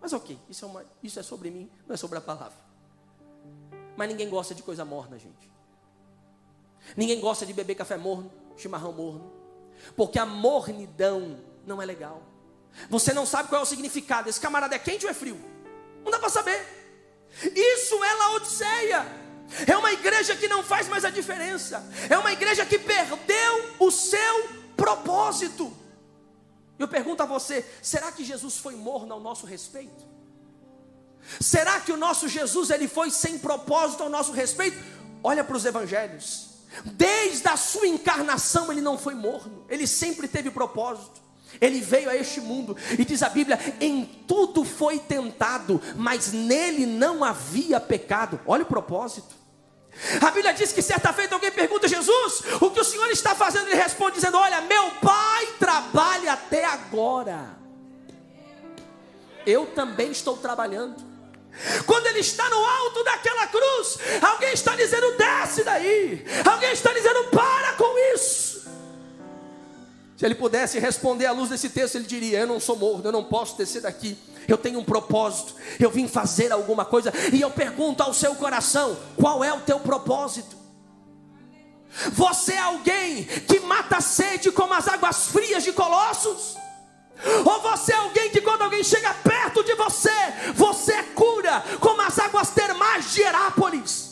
Mas 0.00 0.12
ok, 0.12 0.36
isso 0.48 0.64
é, 0.64 0.68
uma, 0.68 0.84
isso 1.00 1.20
é 1.20 1.22
sobre 1.22 1.48
mim, 1.48 1.70
não 1.86 1.94
é 1.94 1.96
sobre 1.96 2.18
a 2.18 2.20
palavra. 2.20 2.58
Mas 3.96 4.08
ninguém 4.08 4.28
gosta 4.28 4.52
de 4.52 4.64
coisa 4.64 4.84
morna, 4.84 5.16
gente. 5.16 5.48
Ninguém 6.96 7.20
gosta 7.20 7.46
de 7.46 7.52
beber 7.52 7.76
café 7.76 7.96
morno, 7.96 8.32
chimarrão 8.56 8.92
morno. 8.92 9.32
Porque 9.96 10.18
a 10.18 10.26
mornidão 10.26 11.38
não 11.64 11.80
é 11.80 11.86
legal. 11.86 12.31
Você 12.88 13.12
não 13.12 13.26
sabe 13.26 13.48
qual 13.48 13.60
é 13.60 13.64
o 13.64 13.66
significado. 13.66 14.28
Esse 14.28 14.40
camarada 14.40 14.74
é 14.74 14.78
quente 14.78 15.04
ou 15.04 15.10
é 15.10 15.14
frio? 15.14 15.40
Não 16.04 16.10
dá 16.10 16.18
para 16.18 16.28
saber. 16.28 16.60
Isso 17.54 18.02
é 18.02 18.14
Laodiceia. 18.14 19.06
É 19.66 19.76
uma 19.76 19.92
igreja 19.92 20.34
que 20.36 20.48
não 20.48 20.62
faz 20.62 20.88
mais 20.88 21.04
a 21.04 21.10
diferença. 21.10 21.84
É 22.08 22.16
uma 22.16 22.32
igreja 22.32 22.64
que 22.64 22.78
perdeu 22.78 23.76
o 23.78 23.90
seu 23.90 24.48
propósito. 24.76 25.72
Eu 26.78 26.88
pergunto 26.88 27.22
a 27.22 27.26
você: 27.26 27.64
será 27.82 28.10
que 28.10 28.24
Jesus 28.24 28.56
foi 28.56 28.74
morno 28.74 29.12
ao 29.12 29.20
nosso 29.20 29.46
respeito? 29.46 30.12
Será 31.40 31.80
que 31.80 31.92
o 31.92 31.96
nosso 31.96 32.28
Jesus 32.28 32.70
ele 32.70 32.88
foi 32.88 33.10
sem 33.10 33.38
propósito 33.38 34.02
ao 34.02 34.08
nosso 34.08 34.32
respeito? 34.32 34.76
Olha 35.22 35.44
para 35.44 35.56
os 35.56 35.64
evangelhos. 35.64 36.50
Desde 36.84 37.46
a 37.48 37.56
sua 37.56 37.86
encarnação 37.86 38.72
ele 38.72 38.80
não 38.80 38.98
foi 38.98 39.14
morno, 39.14 39.64
ele 39.68 39.86
sempre 39.86 40.26
teve 40.26 40.50
propósito. 40.50 41.21
Ele 41.60 41.80
veio 41.80 42.08
a 42.08 42.16
este 42.16 42.40
mundo 42.40 42.76
e 42.98 43.04
diz 43.04 43.22
a 43.22 43.28
Bíblia: 43.28 43.58
em 43.80 44.04
tudo 44.26 44.64
foi 44.64 44.98
tentado, 44.98 45.80
mas 45.96 46.32
nele 46.32 46.86
não 46.86 47.22
havia 47.22 47.78
pecado. 47.80 48.40
Olha 48.46 48.62
o 48.62 48.66
propósito. 48.66 49.42
A 50.20 50.30
Bíblia 50.30 50.54
diz 50.54 50.72
que 50.72 50.80
certa 50.80 51.12
feita 51.12 51.34
alguém 51.34 51.50
pergunta 51.50 51.86
a 51.86 51.88
Jesus: 51.88 52.42
o 52.60 52.70
que 52.70 52.80
o 52.80 52.84
Senhor 52.84 53.10
está 53.10 53.34
fazendo? 53.34 53.66
Ele 53.68 53.76
responde 53.76 54.16
dizendo: 54.16 54.38
Olha, 54.38 54.60
meu 54.62 54.90
pai 55.02 55.46
trabalha 55.58 56.32
até 56.32 56.64
agora. 56.64 57.60
Eu 59.44 59.66
também 59.66 60.10
estou 60.10 60.36
trabalhando. 60.36 61.12
Quando 61.86 62.06
ele 62.06 62.20
está 62.20 62.48
no 62.48 62.64
alto 62.64 63.04
daquela 63.04 63.46
cruz, 63.46 63.98
alguém 64.22 64.52
está 64.52 64.74
dizendo: 64.74 65.16
desce 65.16 65.62
daí. 65.62 66.24
Alguém 66.50 66.72
está 66.72 66.92
dizendo: 66.92 67.24
para 67.24 67.74
com 67.74 68.14
isso. 68.14 68.51
Se 70.16 70.26
ele 70.26 70.34
pudesse 70.34 70.78
responder 70.78 71.26
à 71.26 71.32
luz 71.32 71.48
desse 71.48 71.68
texto, 71.68 71.96
ele 71.96 72.04
diria: 72.04 72.40
Eu 72.40 72.46
não 72.46 72.60
sou 72.60 72.76
morto, 72.76 73.06
eu 73.06 73.12
não 73.12 73.24
posso 73.24 73.56
descer 73.56 73.82
daqui. 73.82 74.16
Eu 74.46 74.58
tenho 74.58 74.80
um 74.80 74.84
propósito, 74.84 75.54
eu 75.78 75.90
vim 75.90 76.08
fazer 76.08 76.52
alguma 76.52 76.84
coisa. 76.84 77.12
E 77.32 77.40
eu 77.40 77.50
pergunto 77.50 78.02
ao 78.02 78.12
seu 78.12 78.34
coração: 78.34 78.96
Qual 79.16 79.42
é 79.42 79.52
o 79.52 79.60
teu 79.60 79.80
propósito? 79.80 80.56
Você 82.12 82.54
é 82.54 82.58
alguém 82.58 83.24
que 83.24 83.60
mata 83.60 83.98
a 83.98 84.00
sede 84.00 84.50
como 84.50 84.72
as 84.72 84.88
águas 84.88 85.26
frias 85.26 85.62
de 85.62 85.72
Colossos? 85.72 86.56
Ou 87.44 87.60
você 87.60 87.92
é 87.92 87.96
alguém 87.96 88.30
que 88.30 88.40
quando 88.40 88.62
alguém 88.62 88.82
chega 88.82 89.12
perto 89.14 89.62
de 89.62 89.74
você, 89.74 90.10
você 90.54 91.02
cura 91.14 91.62
como 91.78 92.00
as 92.02 92.18
águas 92.18 92.50
termais 92.50 93.12
de 93.12 93.20
Herápolis? 93.20 94.11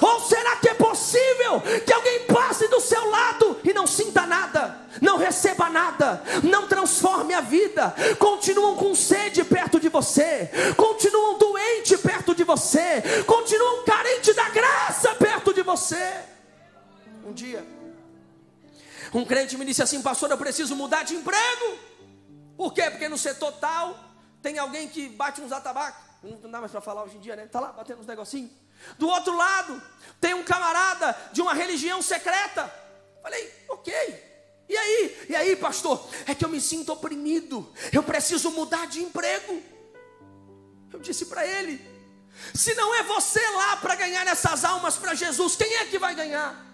Ou 0.00 0.20
será 0.20 0.56
que 0.56 0.68
é 0.68 0.74
possível 0.74 1.60
que 1.84 1.92
alguém 1.92 2.26
passe 2.26 2.66
do 2.68 2.80
seu 2.80 3.10
lado 3.10 3.60
e 3.62 3.72
não 3.72 3.86
sinta 3.86 4.24
nada, 4.26 4.78
não 5.00 5.18
receba 5.18 5.68
nada, 5.68 6.22
não 6.42 6.66
transforme 6.66 7.34
a 7.34 7.40
vida? 7.40 7.94
Continuam 8.18 8.76
com 8.76 8.94
sede 8.94 9.44
perto 9.44 9.78
de 9.78 9.88
você, 9.88 10.50
continuam 10.76 11.38
doente 11.38 11.98
perto 11.98 12.34
de 12.34 12.44
você, 12.44 13.02
continuam 13.26 13.84
carente 13.84 14.32
da 14.32 14.48
graça 14.48 15.14
perto 15.16 15.52
de 15.52 15.62
você. 15.62 16.14
Um 17.26 17.32
dia, 17.32 17.66
um 19.12 19.24
crente 19.24 19.56
me 19.58 19.64
disse 19.64 19.82
assim, 19.82 20.00
pastor, 20.00 20.30
eu 20.30 20.38
preciso 20.38 20.74
mudar 20.74 21.02
de 21.02 21.14
emprego. 21.14 21.78
Por 22.56 22.72
quê? 22.72 22.90
Porque 22.90 23.08
no 23.08 23.18
setor 23.18 23.52
tal 23.52 23.98
tem 24.40 24.58
alguém 24.58 24.88
que 24.88 25.08
bate 25.08 25.40
uns 25.40 25.52
atabacos. 25.52 26.02
Não 26.22 26.50
dá 26.50 26.58
mais 26.58 26.72
para 26.72 26.80
falar 26.80 27.04
hoje 27.04 27.16
em 27.16 27.20
dia, 27.20 27.36
né? 27.36 27.44
Está 27.44 27.60
lá 27.60 27.72
batendo 27.72 28.00
uns 28.00 28.06
negocinhos. 28.06 28.50
Do 28.98 29.08
outro 29.08 29.36
lado, 29.36 29.82
tem 30.20 30.34
um 30.34 30.44
camarada 30.44 31.16
de 31.32 31.40
uma 31.40 31.54
religião 31.54 32.00
secreta. 32.00 32.72
Falei, 33.22 33.52
ok. 33.68 33.94
E 34.68 34.76
aí? 34.76 35.26
E 35.28 35.36
aí, 35.36 35.56
pastor? 35.56 36.08
É 36.26 36.34
que 36.34 36.44
eu 36.44 36.48
me 36.48 36.60
sinto 36.60 36.92
oprimido. 36.92 37.70
Eu 37.92 38.02
preciso 38.02 38.50
mudar 38.50 38.86
de 38.86 39.02
emprego. 39.02 39.62
Eu 40.92 41.00
disse 41.00 41.26
para 41.26 41.46
ele: 41.46 41.84
se 42.54 42.74
não 42.74 42.94
é 42.94 43.02
você 43.02 43.40
lá 43.50 43.76
para 43.76 43.94
ganhar 43.94 44.26
essas 44.26 44.64
almas 44.64 44.96
para 44.96 45.14
Jesus, 45.14 45.56
quem 45.56 45.74
é 45.76 45.84
que 45.86 45.98
vai 45.98 46.14
ganhar? 46.14 46.64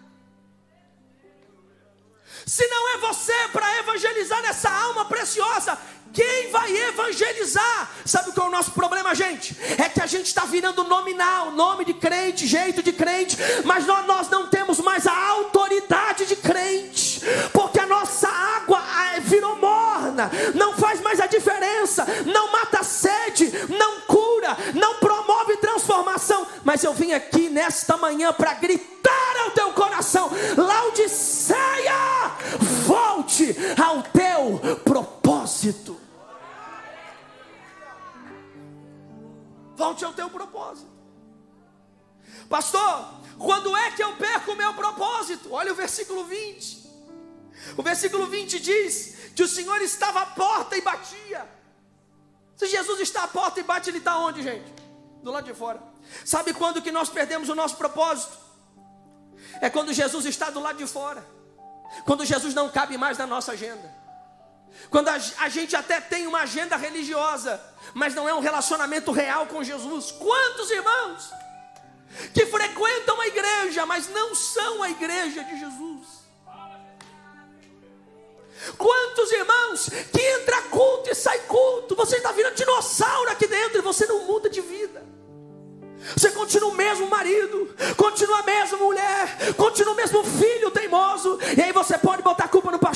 Se 2.47 2.67
não 2.69 2.89
é 2.95 2.99
você 2.99 3.49
para 3.53 3.79
evangelizar 3.79 4.45
essa 4.45 4.71
alma 4.71 5.05
preciosa, 5.05 5.79
quem 6.13 6.51
vai 6.51 6.75
evangelizar? 6.89 7.91
Sabe 8.05 8.33
qual 8.33 8.47
é 8.47 8.49
o 8.49 8.53
nosso 8.53 8.73
problema, 8.73 9.15
gente? 9.15 9.57
É 9.79 9.89
que 9.89 10.01
a 10.01 10.07
gente 10.07 10.27
está 10.27 10.45
virando 10.45 10.85
nominal, 10.85 11.53
nome 11.53 11.85
de 11.85 11.95
crente, 11.95 12.47
jeito 12.47 12.83
de 12.83 12.93
crente, 12.93 13.37
mas 13.65 13.87
nós, 13.87 14.07
nós 14.07 14.29
não 14.29 14.49
temos 14.49 14.81
mais 14.81 15.07
a 15.07 15.29
autoridade 15.29 16.27
de 16.27 16.37
crente, 16.37 17.21
porque 17.53 17.79
a 17.79 17.87
nossa 17.87 18.29
água 18.29 18.81
virou 19.21 19.57
morna, 19.57 20.31
não 20.55 20.75
faz 20.75 21.01
mais 21.01 21.21
a 21.21 21.27
diferença, 21.27 22.07
não 22.27 22.51
mata 22.51 22.81
a 22.81 22.85
sede, 22.85 23.53
não 23.69 24.01
cura, 24.03 24.57
não 24.75 24.97
promove 24.97 25.57
transformação. 25.59 26.47
Mas 26.65 26.83
eu 26.83 26.93
vim 26.93 27.13
aqui 27.13 27.49
nesta 27.49 27.97
manhã 27.97 28.33
para 28.33 28.55
gritar 28.55 29.37
ao 29.45 29.51
teu 29.53 29.73
coração: 29.73 30.31
Laodiceia, 30.57 31.93
volte 32.87 33.55
ao 33.79 34.03
teu 34.03 34.61
propósito. 34.85 35.20
Volte 39.77 40.05
ao 40.05 40.13
teu 40.13 40.29
propósito. 40.29 40.91
Pastor, 42.49 43.21
quando 43.39 43.77
é 43.77 43.91
que 43.93 44.03
eu 44.03 44.15
perco 44.17 44.53
o 44.53 44.57
meu 44.57 44.75
propósito? 44.75 45.53
Olha 45.53 45.73
o 45.73 45.75
versículo 45.75 46.25
20. 46.25 46.91
O 47.77 47.83
versículo 47.83 48.27
20 48.27 48.61
diz 48.61 49.17
que 49.35 49.43
o 49.43 49.49
Senhor 49.49 49.81
estava 49.81 50.23
à 50.23 50.27
porta 50.27 50.77
e 50.77 50.81
batia. 50.81 51.49
Se 52.57 52.67
Jesus 52.67 53.01
está 53.01 53.25
à 53.25 53.29
porta 53.29 53.61
e 53.61 53.63
bate, 53.63 53.89
ele 53.89 53.99
está 53.99 54.19
onde, 54.19 54.43
gente? 54.43 54.71
Do 55.23 55.31
lado 55.31 55.45
de 55.45 55.55
fora. 55.55 55.83
Sabe 56.25 56.53
quando 56.53 56.83
que 56.83 56.93
nós 56.93 57.09
perdemos 57.09 57.49
o 57.49 57.55
nosso 57.55 57.77
propósito? 57.77 58.37
É 59.61 59.71
quando 59.71 59.93
Jesus 59.93 60.27
está 60.27 60.51
do 60.51 60.61
lado 60.61 60.77
de 60.77 60.87
fora. 60.87 61.25
Quando 62.05 62.25
Jesus 62.25 62.53
não 62.55 62.69
cabe 62.69 62.97
mais 62.99 63.17
na 63.17 63.27
nossa 63.27 63.53
agenda. 63.53 64.00
Quando 64.91 65.09
a, 65.09 65.49
gente 65.49 65.77
até 65.77 66.01
tem 66.01 66.27
uma 66.27 66.41
agenda 66.41 66.77
religiosa, 66.77 67.61
mas 67.95 68.15
não 68.15 68.29
é 68.29 68.35
um 68.35 68.41
relacionamento 68.41 69.13
real 69.13 69.47
com 69.47 69.63
Jesus. 69.63 70.11
Quantos 70.13 70.71
irmãos 70.71 71.31
que 72.35 72.47
frequentam 72.47 73.21
a 73.21 73.27
igreja, 73.27 73.87
mas 73.87 74.09
não 74.09 74.35
são 74.35 74.83
a 74.83 74.91
igreja 74.91 75.45
de 75.45 75.59
Jesus? 75.59 76.21
Quantos 78.77 79.33
irmãos 79.33 79.89
que 80.13 80.21
entra 80.21 80.63
culto 80.63 81.11
e 81.11 81.15
sai 81.15 81.39
culto, 81.41 81.97
você 81.97 82.17
está 82.17 82.33
virando 82.33 82.57
dinossauro 82.57 83.31
aqui 83.31 83.47
dentro 83.47 83.79
e 83.79 83.83
você 83.83 84.07
não 84.07 84.27
muda 84.27 84.51
de 84.51 84.61
vida. 84.61 85.03
Você 86.17 86.31
continua 86.31 86.71
o 86.71 86.75
mesmo 86.75 87.07
marido, 87.09 87.75
continua 87.97 88.41
a 88.41 88.43
mesma 88.43 88.79
mulher, 88.79 89.55
continua 89.57 89.93
o 89.93 89.97
mesmo 89.97 90.25
filho 90.25 90.71
teimoso. 90.71 91.39
E 91.57 91.63
aí 91.63 91.73
você 91.73 91.99
pode 91.99 92.23
botar 92.23 92.45
a 92.45 92.49
culpa 92.49 92.71
no 92.71 92.79
pastor, 92.79 92.90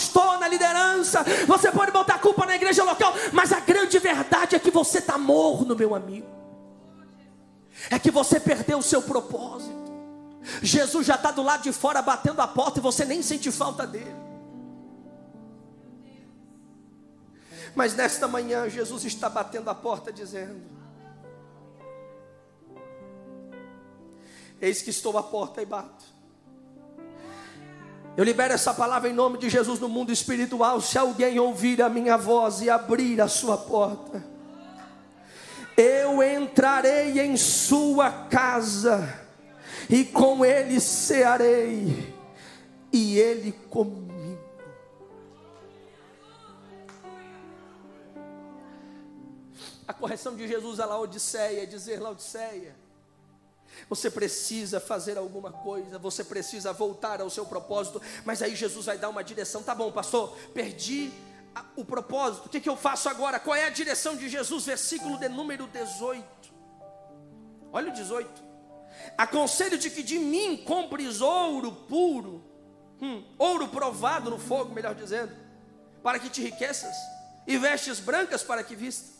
você 4.85 4.99
está 4.99 5.17
morno, 5.17 5.75
meu 5.75 5.95
amigo. 5.95 6.27
É 7.91 7.99
que 7.99 8.11
você 8.11 8.39
perdeu 8.39 8.79
o 8.79 8.83
seu 8.83 9.03
propósito. 9.03 9.73
Jesus 10.63 11.07
já 11.07 11.15
está 11.15 11.31
do 11.31 11.43
lado 11.43 11.63
de 11.63 11.73
fora 11.73 12.03
batendo 12.03 12.41
a 12.41 12.47
porta 12.47 12.79
e 12.79 12.83
você 12.83 13.05
nem 13.05 13.23
sente 13.23 13.51
falta 13.51 13.87
dele. 13.87 14.15
Mas 17.75 17.97
nesta 17.97 18.29
manhã 18.29 18.69
Jesus 18.69 19.05
está 19.05 19.29
batendo 19.29 19.69
a 19.69 19.75
porta 19.75 20.13
dizendo: 20.13 20.63
Eis 24.61 24.83
que 24.83 24.91
estou 24.91 25.19
à 25.19 25.23
porta 25.23 25.61
e 25.63 25.67
bato. 25.67 26.05
Eu 28.17 28.23
libero 28.23 28.55
essa 28.55 28.73
palavra 28.73 29.09
em 29.09 29.13
nome 29.13 29.39
de 29.39 29.51
Jesus 29.51 29.81
no 29.81 29.89
mundo 29.89 30.13
espiritual. 30.13 30.81
Se 30.81 30.97
alguém 30.97 31.41
ouvir 31.41 31.83
a 31.83 31.89
minha 31.89 32.17
voz 32.17 32.61
e 32.61 32.71
abrir 32.71 33.21
a 33.21 33.27
sua 33.27 33.57
porta, 33.57 34.34
eu 35.77 36.23
entrarei 36.23 37.21
em 37.21 37.37
sua 37.37 38.11
casa 38.29 39.25
e 39.89 40.05
com 40.05 40.45
ele 40.45 40.81
cearei, 40.81 42.15
e 42.93 43.19
ele 43.19 43.53
comigo. 43.53 44.05
A 49.87 49.93
correção 49.93 50.35
de 50.35 50.49
Jesus 50.49 50.81
a 50.81 50.87
Laodiceia 50.87 51.63
é 51.63 51.67
dizer: 51.67 52.01
Laodiceia, 52.01 52.75
você 53.89 54.11
precisa 54.11 54.81
fazer 54.81 55.19
alguma 55.19 55.53
coisa, 55.53 55.99
você 55.99 56.25
precisa 56.25 56.73
voltar 56.73 57.21
ao 57.21 57.29
seu 57.29 57.45
propósito, 57.45 58.01
mas 58.25 58.41
aí 58.41 58.57
Jesus 58.57 58.87
vai 58.87 58.97
dar 58.97 59.11
uma 59.11 59.23
direção. 59.23 59.63
Tá 59.63 59.75
bom, 59.75 59.93
pastor, 59.93 60.35
perdi 60.55 61.13
o 61.77 61.85
propósito, 61.85 62.47
o 62.47 62.49
que, 62.49 62.61
que 62.61 62.69
eu 62.69 62.77
faço 62.77 63.09
agora? 63.09 63.39
Qual 63.39 63.55
é 63.55 63.65
a 63.65 63.71
direção 63.71 64.17
de 64.17 64.29
Jesus? 64.29 64.65
Versículo 64.65 65.19
de 65.19 65.29
número 65.29 65.67
18. 65.67 66.25
Olha 67.73 67.91
o 67.91 67.95
18. 67.95 68.43
Aconselho 69.17 69.77
de 69.79 69.91
que 69.91 70.03
de 70.03 70.19
mim 70.19 70.57
compres 70.65 71.21
ouro 71.21 71.73
puro, 71.73 72.45
hum, 73.01 73.25
ouro 73.39 73.69
provado 73.69 74.31
no 74.31 74.39
fogo, 74.39 74.75
melhor 74.75 74.95
dizendo, 74.95 75.35
para 76.03 76.19
que 76.19 76.31
te 76.31 76.41
enriqueças, 76.41 76.95
e 77.47 77.57
vestes 77.59 78.01
brancas 78.01 78.43
para 78.43 78.63
que 78.63 78.75
vista, 78.75 79.13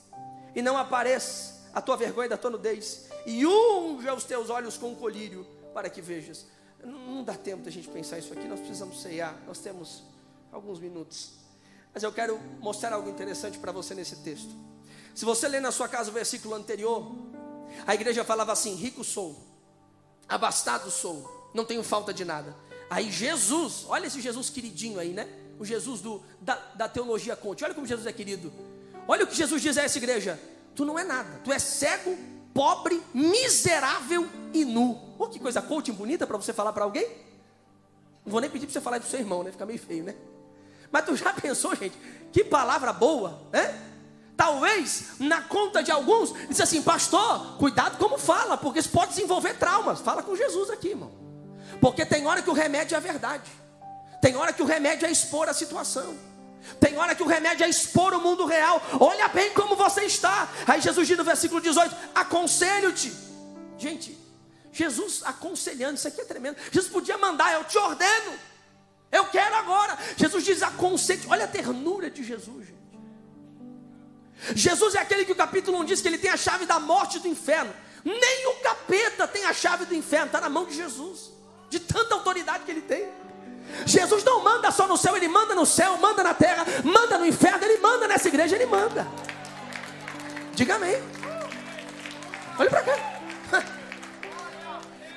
e 0.55 0.63
não 0.63 0.77
apareça 0.77 1.69
a 1.73 1.81
tua 1.81 1.97
vergonha 1.97 2.29
da 2.29 2.37
tua 2.37 2.51
nudez, 2.51 3.09
e 3.27 3.47
unja 3.47 4.15
os 4.15 4.25
teus 4.25 4.51
olhos 4.51 4.77
com 4.77 4.91
um 4.91 4.95
colírio 4.95 5.47
para 5.73 5.91
que 5.91 6.01
vejas. 6.01 6.47
Não, 6.83 6.99
não 6.99 7.25
dá 7.25 7.35
tempo 7.35 7.65
da 7.65 7.71
gente 7.71 7.89
pensar 7.89 8.19
isso 8.19 8.33
aqui, 8.33 8.47
nós 8.47 8.61
precisamos 8.61 9.03
ceiar, 9.03 9.37
nós 9.47 9.59
temos 9.59 10.05
alguns 10.53 10.79
minutos. 10.79 11.44
Mas 11.95 12.03
eu 12.03 12.13
quero 12.13 12.41
mostrar 12.61 12.93
algo 12.93 13.09
interessante 13.09 13.57
para 13.59 13.71
você 13.71 13.95
nesse 13.95 14.17
texto. 14.17 14.51
Se 15.15 15.25
você 15.25 15.47
ler 15.47 15.61
na 15.61 15.71
sua 15.71 15.89
casa 15.89 16.11
o 16.11 16.13
versículo 16.13 16.55
anterior, 16.55 17.15
a 17.87 17.95
igreja 17.95 18.25
falava 18.25 18.53
assim: 18.53 18.75
rico 18.75 19.05
sou, 19.05 19.37
abastado 20.29 20.91
sou, 20.91 21.51
não 21.55 21.65
tenho 21.65 21.85
falta 21.85 22.13
de 22.13 22.25
nada. 22.25 22.57
Aí 22.91 23.11
Jesus, 23.11 23.85
olha 23.87 24.09
esse 24.09 24.21
Jesus 24.21 24.51
queridinho 24.51 24.99
aí, 24.99 25.13
né? 25.13 25.29
O 25.59 25.65
Jesus 25.65 26.01
do, 26.01 26.21
da, 26.41 26.57
da 26.75 26.89
teologia 26.89 27.37
conte. 27.37 27.65
Olha 27.65 27.73
como 27.73 27.87
Jesus 27.87 28.09
é 28.09 28.13
querido. 28.13 28.53
Olha 29.07 29.25
o 29.25 29.27
que 29.27 29.37
Jesus 29.37 29.63
diz 29.63 29.79
a 29.79 29.85
essa 29.85 29.97
igreja: 29.97 30.41
Tu 30.75 30.85
não 30.85 30.99
é 30.99 31.05
nada, 31.05 31.41
tu 31.45 31.53
é 31.53 31.61
cego, 31.61 32.19
pobre, 32.53 33.01
miserável 33.15 34.29
e 34.53 34.65
nu. 34.65 35.15
Oh, 35.17 35.29
que 35.29 35.39
coisa 35.39 35.63
coaching 35.63 35.93
bonita 35.93 36.27
para 36.27 36.37
você 36.37 36.53
falar 36.53 36.73
para 36.73 36.83
alguém. 36.83 37.07
Não 38.25 38.33
vou 38.33 38.41
nem 38.41 38.51
pedir 38.51 38.67
para 38.67 38.73
você 38.73 38.81
falar 38.81 38.99
para 38.99 39.07
o 39.07 39.11
seu 39.11 39.21
irmão, 39.21 39.45
né? 39.45 39.53
Fica 39.53 39.65
meio 39.65 39.79
feio, 39.79 40.03
né? 40.03 40.17
Mas 40.95 41.07
tu 41.07 41.17
já 41.17 41.33
pensou, 41.33 41.75
gente? 41.75 41.99
Que 42.33 42.45
palavra 42.45 42.93
boa, 42.93 43.43
né? 43.53 43.81
Talvez 44.37 45.07
na 45.19 45.43
conta 45.43 45.83
de 45.83 45.91
alguns, 45.91 46.33
diz 46.49 46.61
assim, 46.61 46.81
pastor, 46.83 47.57
cuidado 47.59 47.99
como 47.99 48.17
fala, 48.17 48.57
porque 48.57 48.79
isso 48.79 48.91
pode 48.91 49.11
desenvolver 49.11 49.55
traumas. 49.55 50.01
Fala 50.01 50.23
com 50.23 50.37
Jesus 50.37 50.71
aqui, 50.71 50.91
irmão. 50.91 51.11
Porque 51.81 52.07
tem 52.07 52.29
hora 52.29 52.41
que 52.43 52.49
o 52.49 52.53
remédio 52.53 52.95
é 52.95 52.99
a 52.99 53.01
verdade, 53.01 53.51
tem 54.23 54.37
hora 54.37 54.53
que 54.53 54.63
o 54.63 54.65
remédio 54.65 55.05
é 55.05 55.11
expor 55.11 55.49
a 55.49 55.53
situação. 55.53 56.17
Tem 56.79 56.97
hora 56.97 57.13
que 57.17 57.25
o 57.25 57.27
remédio 57.27 57.65
é 57.65 57.69
expor 57.69 58.15
o 58.15 58.21
mundo 58.21 58.47
real. 58.47 58.81
Olha 59.01 59.27
bem 59.27 59.53
como 59.53 59.75
você 59.75 60.03
está. 60.03 60.49
Aí 60.65 60.81
Jesus 60.81 61.09
diz 61.09 61.19
no 61.19 61.25
versículo 61.25 61.61
18: 61.61 61.93
Aconselho-te. 62.15 63.13
Gente, 63.77 64.17
Jesus 64.71 65.23
aconselhando, 65.25 65.97
isso 65.97 66.07
aqui 66.07 66.21
é 66.21 66.25
tremendo. 66.25 66.57
Jesus 66.71 66.91
podia 66.91 67.19
mandar, 67.19 67.53
eu 67.53 67.65
te 67.65 67.77
ordeno. 67.77 68.54
Eu 69.15 69.27
quero 69.27 69.55
agora. 69.55 69.97
Jesus 70.17 70.45
diz: 70.45 70.61
aconselho. 70.63 71.23
Olha 71.29 71.45
a 71.45 71.49
ternura 71.49 72.11
de 72.11 72.25
Jesus, 72.25 72.67
gente. 72.67 72.85
Jesus 74.57 74.97
é 74.97 74.99
aquele 74.99 75.25
que 75.25 75.31
o 75.31 75.37
capítulo 75.37 75.79
1 75.79 75.85
diz 75.85 76.01
que 76.01 76.09
ele 76.09 76.19
tem 76.19 76.31
a 76.31 76.37
chave 76.37 76.67
da 76.67 76.81
morte 76.81 77.19
e 77.19 77.21
do 77.21 77.29
inferno. 77.29 77.73
Nem 78.05 78.49
o 78.49 78.55
capeta 78.57 79.27
tem 79.29 79.45
a 79.45 79.53
chave 79.53 79.85
do 79.85 79.95
inferno, 79.95 80.27
está 80.27 80.41
na 80.41 80.49
mão 80.51 80.67
de 80.67 80.75
Jesus. 80.75 81.31
De 81.71 81.79
tanta 81.79 82.17
autoridade 82.17 82.65
que 82.65 82.73
ele 82.73 82.83
tem. 82.83 83.09
Jesus 83.87 84.25
não 84.25 84.43
manda 84.43 84.71
só 84.73 84.87
no 84.89 84.97
céu, 84.97 85.17
ele 85.17 85.29
manda 85.29 85.55
no 85.55 85.65
céu, 85.65 85.97
manda 85.97 86.23
na 86.23 86.35
terra, 86.35 86.67
manda 86.83 87.17
no 87.17 87.25
inferno, 87.25 87.65
ele 87.65 87.79
manda 87.79 88.09
nessa 88.09 88.29
igreja, 88.29 88.57
ele 88.57 88.67
manda. 88.67 89.07
Diga 90.55 90.75
amém. 90.75 91.01
Olha 92.59 92.71
para 92.71 92.83
cá. 92.83 92.93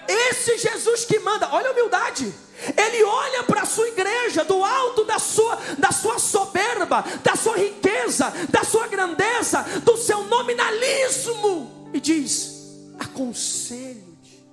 Esse 0.07 0.57
Jesus 0.60 1.03
que 1.03 1.19
manda, 1.19 1.49
olha 1.51 1.69
a 1.69 1.71
humildade. 1.73 2.33
Ele 2.75 3.03
olha 3.03 3.43
para 3.43 3.61
a 3.61 3.65
sua 3.65 3.87
igreja 3.87 4.43
do 4.43 4.63
alto 4.63 5.03
da 5.05 5.19
sua, 5.19 5.55
da 5.77 5.91
sua 5.91 6.17
soberba, 6.19 7.03
da 7.23 7.35
sua 7.35 7.57
riqueza, 7.57 8.33
da 8.49 8.63
sua 8.63 8.87
grandeza, 8.87 9.61
do 9.83 9.97
seu 9.97 10.23
nominalismo 10.23 11.89
e 11.93 11.99
diz: 11.99 12.95
aconselho-te. 12.99 14.45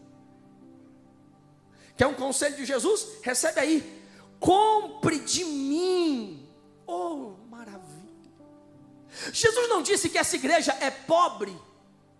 Quer 1.96 2.06
um 2.06 2.14
conselho 2.14 2.56
de 2.56 2.64
Jesus? 2.64 3.06
Recebe 3.22 3.60
aí 3.60 4.04
compre 4.44 5.20
de 5.20 5.42
mim. 5.42 6.46
Oh, 6.86 7.32
maravilha. 7.48 7.80
Jesus 9.32 9.70
não 9.70 9.80
disse 9.80 10.10
que 10.10 10.18
essa 10.18 10.36
igreja 10.36 10.76
é 10.80 10.90
pobre, 10.90 11.56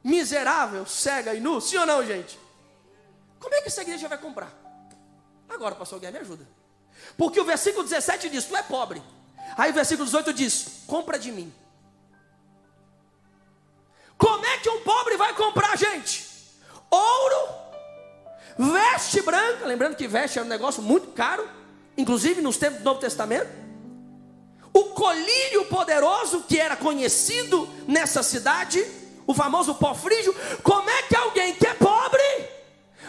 miserável, 0.02 0.86
cega 0.86 1.34
e 1.34 1.40
nu? 1.40 1.60
Sim 1.60 1.76
ou 1.76 1.86
não, 1.86 2.06
gente? 2.06 2.38
Como 3.38 3.54
é 3.54 3.60
que 3.60 3.68
essa 3.68 3.82
igreja 3.82 4.08
vai 4.08 4.16
comprar? 4.16 4.63
Agora, 5.48 5.74
pastor 5.74 5.98
Guilherme, 5.98 6.20
me 6.20 6.24
ajuda. 6.24 6.48
Porque 7.16 7.40
o 7.40 7.44
versículo 7.44 7.85
17 7.85 8.28
diz: 8.28 8.44
Tu 8.44 8.57
é 8.57 8.62
pobre. 8.62 9.02
Aí 9.57 9.70
o 9.70 9.74
versículo 9.74 10.07
18 10.07 10.33
diz: 10.33 10.83
Compra 10.87 11.18
de 11.18 11.30
mim. 11.30 11.52
Como 14.16 14.44
é 14.46 14.59
que 14.59 14.68
um 14.70 14.83
pobre 14.83 15.16
vai 15.16 15.35
comprar, 15.35 15.76
gente? 15.76 16.26
Ouro, 16.90 17.48
veste 18.59 19.20
branca. 19.20 19.66
Lembrando 19.66 19.96
que 19.96 20.09
veste 20.09 20.38
é 20.38 20.42
um 20.42 20.46
negócio 20.46 20.83
muito 20.83 21.09
caro 21.09 21.48
inclusive 21.96 22.40
nos 22.40 22.57
tempos 22.57 22.78
do 22.78 22.85
Novo 22.85 23.00
Testamento. 23.00 23.48
O 24.72 24.85
colírio 24.87 25.66
poderoso 25.66 26.42
que 26.48 26.59
era 26.59 26.76
conhecido 26.76 27.68
nessa 27.87 28.22
cidade, 28.22 28.85
o 29.26 29.33
famoso 29.33 29.74
pó 29.76 29.94
frígio, 29.94 30.35
como 30.62 30.90
é 30.90 31.02
que 31.02 31.16
alguém 31.16 31.54
que 31.54 31.66
é 31.66 31.74
pobre 31.74 32.22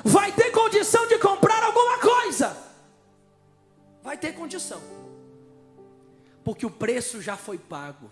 vai 0.04 0.32
ter 0.32 0.52
condição 0.52 1.08
de 1.08 1.18
comprar? 1.18 1.45
Vai 4.16 4.22
ter 4.22 4.32
condição, 4.32 4.80
porque 6.42 6.66
o 6.66 6.70
preço 6.70 7.22
já 7.22 7.36
foi 7.36 7.58
pago. 7.58 8.10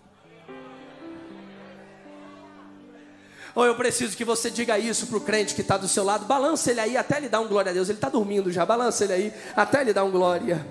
Ou 3.55 3.65
eu 3.65 3.73
preciso 3.73 4.17
que 4.17 4.25
você 4.25 4.51
diga 4.51 4.77
isso 4.77 5.07
para 5.07 5.15
o 5.15 5.21
crente 5.21 5.55
que 5.55 5.61
está 5.61 5.77
do 5.77 5.87
seu 5.87 6.03
lado. 6.03 6.25
Balança 6.25 6.71
ele 6.71 6.81
aí 6.81 6.97
até 6.97 7.15
ele 7.15 7.29
dar 7.29 7.39
um 7.39 7.47
glória 7.47 7.69
a 7.69 7.73
Deus. 7.73 7.87
Ele 7.87 7.99
está 7.99 8.09
dormindo 8.09 8.51
já. 8.51 8.65
Balança 8.65 9.05
ele 9.05 9.13
aí 9.13 9.33
até 9.55 9.79
ele 9.79 9.93
dar 9.93 10.03
um 10.03 10.11
glória. 10.11 10.67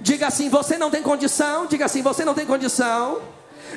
Diga 0.00 0.26
assim: 0.26 0.48
você 0.48 0.76
não 0.76 0.90
tem 0.90 1.04
condição. 1.04 1.66
Diga 1.66 1.84
assim: 1.84 2.02
você 2.02 2.24
não 2.24 2.34
tem 2.34 2.44
condição. 2.44 3.22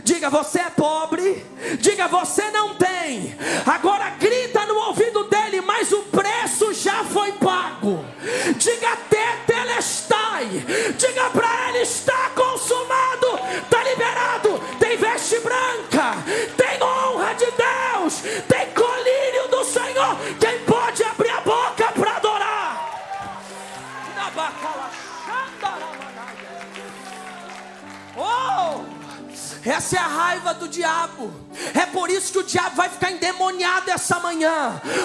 Diga 0.03 0.31
você 0.31 0.61
é 0.61 0.69
pobre. 0.71 1.45
Diga 1.79 2.07
você 2.07 2.49
não 2.49 2.73
tem. 2.73 3.35
Agora 3.67 4.09
grita 4.11 4.65
no 4.65 4.79
ouvido 4.87 5.25
dele, 5.25 5.61
mas 5.61 5.91
o 5.91 6.01
preço 6.05 6.73
já 6.73 7.03
foi 7.03 7.33
pago. 7.33 7.84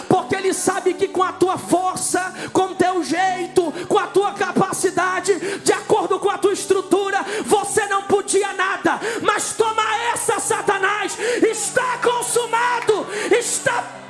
Porque 0.09 0.35
ele 0.35 0.53
sabe 0.53 0.95
que 0.95 1.09
com 1.09 1.23
a 1.23 1.33
tua 1.33 1.59
força, 1.59 2.33
com 2.53 2.67
o 2.67 2.75
teu 2.75 3.03
jeito, 3.03 3.73
com 3.89 3.99
a 3.99 4.07
tua 4.07 4.33
capacidade, 4.33 5.59
de 5.61 5.73
acordo 5.73 6.19
com 6.19 6.31
a 6.31 6.39
tua 6.39 6.53
estrutura, 6.53 7.25
você 7.45 7.87
não 7.87 8.03
podia 8.03 8.53
nada. 8.53 9.01
Mas 9.23 9.55
toma 9.55 9.83
essa, 10.13 10.39
Satanás, 10.39 11.19
está 11.19 11.99
consumado, 11.99 13.07
está. 13.31 14.01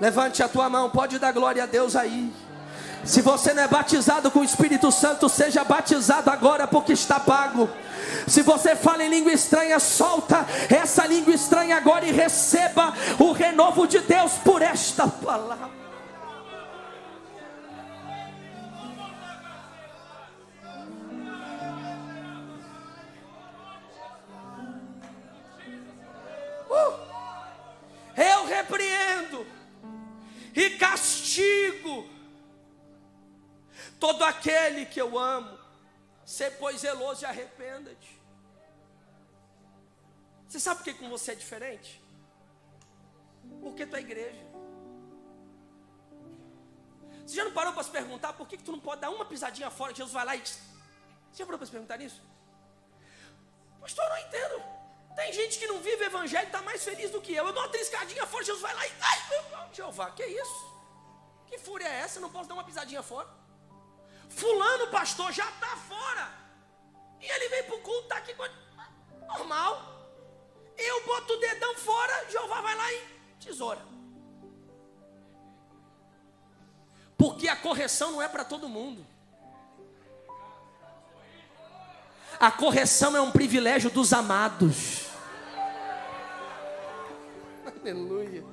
Levante 0.00 0.44
a 0.44 0.48
tua 0.48 0.70
mão, 0.70 0.88
pode 0.88 1.18
dar 1.18 1.32
glória 1.32 1.64
a 1.64 1.66
Deus 1.66 1.96
aí. 1.96 2.32
Se 3.18 3.22
você 3.22 3.52
não 3.52 3.64
é 3.64 3.66
batizado 3.66 4.30
com 4.30 4.38
o 4.38 4.44
Espírito 4.44 4.92
Santo, 4.92 5.28
seja 5.28 5.64
batizado 5.64 6.30
agora, 6.30 6.68
porque 6.68 6.92
está 6.92 7.18
pago. 7.18 7.68
Se 8.28 8.42
você 8.42 8.76
fala 8.76 9.02
em 9.02 9.10
língua 9.10 9.32
estranha, 9.32 9.80
solta 9.80 10.46
essa 10.70 11.04
língua 11.04 11.34
estranha 11.34 11.76
agora 11.76 12.06
e 12.06 12.12
receba 12.12 12.94
o 13.18 13.32
renovo 13.32 13.88
de 13.88 13.98
Deus 13.98 14.34
por 14.44 14.62
esta 14.62 15.08
palavra. 15.08 15.68
Todo 34.08 34.24
aquele 34.24 34.86
que 34.86 35.00
eu 35.00 35.18
amo. 35.18 35.58
Ser, 36.24 36.50
pois, 36.58 36.80
zeloso 36.80 37.22
e 37.22 37.26
arrependa-te. 37.26 38.10
Você 40.46 40.58
sabe 40.60 40.78
por 40.78 40.84
que 40.84 40.94
com 40.94 41.08
você 41.10 41.32
é 41.32 41.34
diferente? 41.34 42.02
Porque 43.60 43.86
tu 43.86 43.96
é 43.96 44.00
igreja. 44.00 44.46
Você 47.26 47.34
já 47.34 47.44
não 47.44 47.52
parou 47.52 47.72
para 47.74 47.82
se 47.82 47.90
perguntar 47.90 48.32
por 48.32 48.46
que, 48.48 48.56
que 48.56 48.62
tu 48.62 48.72
não 48.72 48.80
pode 48.80 49.02
dar 49.02 49.10
uma 49.10 49.26
pisadinha 49.26 49.70
fora 49.70 49.92
que 49.92 49.98
Jesus 49.98 50.14
vai 50.14 50.24
lá 50.24 50.36
e. 50.36 50.40
Você 50.40 50.58
já 51.34 51.44
parou 51.44 51.58
para 51.58 51.66
se 51.66 51.72
perguntar 51.72 51.98
nisso? 51.98 52.22
Pastor, 53.80 54.04
eu 54.04 54.10
não 54.10 54.18
entendo. 54.18 54.62
Tem 55.16 55.32
gente 55.32 55.58
que 55.58 55.66
não 55.66 55.80
vive 55.80 56.02
o 56.04 56.06
evangelho 56.06 56.44
e 56.44 56.46
está 56.46 56.62
mais 56.62 56.82
feliz 56.82 57.10
do 57.10 57.20
que 57.20 57.34
eu. 57.34 57.46
Eu 57.46 57.52
dou 57.52 57.62
uma 57.62 57.68
triscadinha 57.68 58.26
fora, 58.26 58.44
Jesus 58.44 58.62
vai 58.62 58.74
lá 58.74 58.86
e. 58.86 58.92
Ai, 59.00 59.18
meu 59.30 59.74
Jeová, 59.74 60.10
que 60.12 60.24
isso? 60.24 60.60
Que 61.46 61.58
fúria 61.58 61.86
é 61.86 62.00
essa? 62.00 62.20
Não 62.20 62.30
posso 62.30 62.48
dar 62.48 62.54
uma 62.54 62.64
pisadinha 62.64 63.02
fora? 63.02 63.37
Fulano, 64.28 64.88
pastor, 64.88 65.32
já 65.32 65.48
está 65.48 65.76
fora. 65.76 66.28
E 67.20 67.26
ele 67.26 67.48
vem 67.48 67.64
para 67.64 67.74
o 67.74 67.80
culto, 67.80 68.02
está 68.02 68.16
aqui. 68.18 68.34
Normal. 69.26 69.98
Eu 70.76 71.04
boto 71.04 71.32
o 71.32 71.36
dedão 71.40 71.74
fora, 71.74 72.30
Jeová 72.30 72.60
vai 72.60 72.76
lá 72.76 72.92
e 72.92 73.08
tesoura. 73.40 73.80
Porque 77.16 77.48
a 77.48 77.56
correção 77.56 78.12
não 78.12 78.22
é 78.22 78.28
para 78.28 78.44
todo 78.44 78.68
mundo. 78.68 79.04
A 82.38 82.52
correção 82.52 83.16
é 83.16 83.20
um 83.20 83.32
privilégio 83.32 83.90
dos 83.90 84.12
amados. 84.12 85.08
Aleluia. 87.66 88.44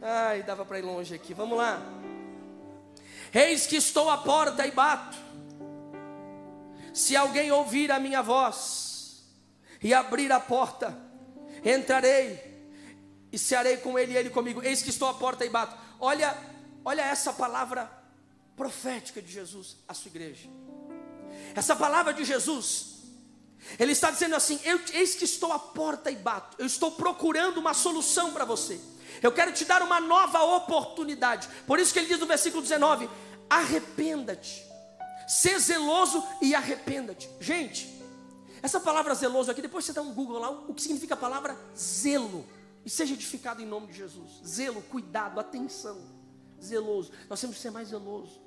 Ai, 0.00 0.42
dava 0.42 0.64
para 0.64 0.78
ir 0.78 0.82
longe 0.82 1.14
aqui. 1.14 1.34
Vamos 1.34 1.58
lá. 1.58 1.78
Eis 3.32 3.66
que 3.66 3.76
estou 3.76 4.08
à 4.08 4.18
porta 4.18 4.66
e 4.66 4.70
bato. 4.70 5.16
Se 6.92 7.16
alguém 7.16 7.52
ouvir 7.52 7.92
a 7.92 7.98
minha 7.98 8.22
voz 8.22 9.22
e 9.82 9.94
abrir 9.94 10.32
a 10.32 10.40
porta, 10.40 10.96
entrarei 11.64 12.48
e 13.30 13.38
cearei 13.38 13.76
com 13.76 13.98
ele 13.98 14.12
e 14.12 14.16
ele 14.16 14.30
comigo. 14.30 14.62
Eis 14.62 14.82
que 14.82 14.90
estou 14.90 15.08
à 15.08 15.14
porta 15.14 15.44
e 15.44 15.48
bato. 15.48 15.76
Olha, 16.00 16.36
olha 16.84 17.02
essa 17.02 17.32
palavra 17.32 17.90
profética 18.56 19.22
de 19.22 19.30
Jesus 19.30 19.76
à 19.86 19.94
sua 19.94 20.08
igreja. 20.08 20.48
Essa 21.54 21.76
palavra 21.76 22.12
de 22.12 22.24
Jesus, 22.24 23.02
ele 23.78 23.92
está 23.92 24.10
dizendo 24.10 24.34
assim: 24.34 24.58
eu, 24.64 24.80
Eis 24.92 25.14
que 25.14 25.24
estou 25.24 25.52
à 25.52 25.58
porta 25.58 26.10
e 26.10 26.16
bato. 26.16 26.56
Eu 26.58 26.66
estou 26.66 26.92
procurando 26.92 27.58
uma 27.58 27.74
solução 27.74 28.32
para 28.32 28.44
você. 28.44 28.80
Eu 29.22 29.32
quero 29.32 29.52
te 29.52 29.64
dar 29.64 29.82
uma 29.82 30.00
nova 30.00 30.42
oportunidade. 30.42 31.48
Por 31.66 31.78
isso 31.78 31.92
que 31.92 31.98
ele 31.98 32.08
diz 32.08 32.18
no 32.18 32.26
versículo 32.26 32.62
19: 32.62 33.08
arrependa-te. 33.48 34.66
Ser 35.26 35.58
zeloso 35.58 36.24
e 36.40 36.54
arrependa-te. 36.54 37.28
Gente, 37.40 37.98
essa 38.62 38.80
palavra 38.80 39.14
zeloso 39.14 39.50
aqui, 39.50 39.62
depois 39.62 39.84
você 39.84 39.92
dá 39.92 40.02
um 40.02 40.14
Google 40.14 40.38
lá, 40.38 40.50
o 40.50 40.74
que 40.74 40.82
significa 40.82 41.14
a 41.14 41.16
palavra 41.16 41.56
zelo. 41.76 42.46
E 42.84 42.90
seja 42.90 43.12
edificado 43.12 43.60
em 43.60 43.66
nome 43.66 43.88
de 43.88 43.94
Jesus. 43.94 44.40
Zelo, 44.46 44.80
cuidado, 44.82 45.38
atenção. 45.38 46.00
Zeloso. 46.62 47.12
Nós 47.28 47.40
temos 47.40 47.56
que 47.56 47.62
ser 47.62 47.70
mais 47.70 47.88
zeloso. 47.88 48.40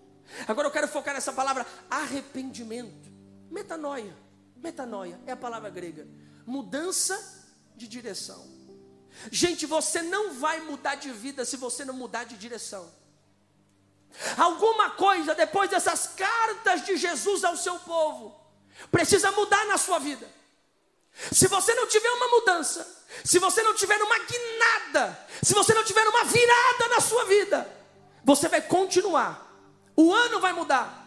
Agora 0.48 0.68
eu 0.68 0.72
quero 0.72 0.88
focar 0.88 1.14
nessa 1.14 1.32
palavra 1.32 1.66
arrependimento. 1.90 3.12
Metanoia. 3.50 4.16
Metanoia 4.56 5.20
é 5.26 5.32
a 5.32 5.38
palavra 5.38 5.70
grega. 5.70 6.08
Mudança 6.46 7.46
de 7.76 7.88
direção. 7.88 8.61
Gente, 9.32 9.66
você 9.66 10.02
não 10.02 10.34
vai 10.34 10.62
mudar 10.62 10.96
de 10.96 11.12
vida 11.12 11.46
se 11.46 11.58
você 11.58 11.86
não 11.86 11.94
mudar 11.94 12.24
de 12.24 12.38
direção. 12.38 12.92
Alguma 14.38 14.92
coisa 14.92 15.34
depois 15.34 15.70
dessas 15.70 16.08
cartas 16.08 16.86
de 16.86 16.98
Jesus 16.98 17.44
ao 17.44 17.56
seu 17.56 17.80
povo 17.80 18.40
precisa 18.92 19.32
mudar 19.32 19.66
na 19.66 19.78
sua 19.78 20.00
vida. 20.00 20.28
Se 21.32 21.48
você 21.48 21.74
não 21.74 21.88
tiver 21.88 22.10
uma 22.10 22.28
mudança, 22.28 23.06
se 23.24 23.38
você 23.40 23.62
não 23.62 23.76
tiver 23.76 24.02
uma 24.02 24.18
guinada, 24.20 25.28
se 25.42 25.54
você 25.54 25.74
não 25.74 25.84
tiver 25.84 26.08
uma 26.08 26.24
virada 26.24 26.88
na 26.90 27.02
sua 27.02 27.26
vida, 27.26 27.70
você 28.24 28.48
vai 28.48 28.62
continuar. 28.62 29.48
O 29.96 30.14
ano 30.14 30.40
vai 30.40 30.54
mudar. 30.54 31.00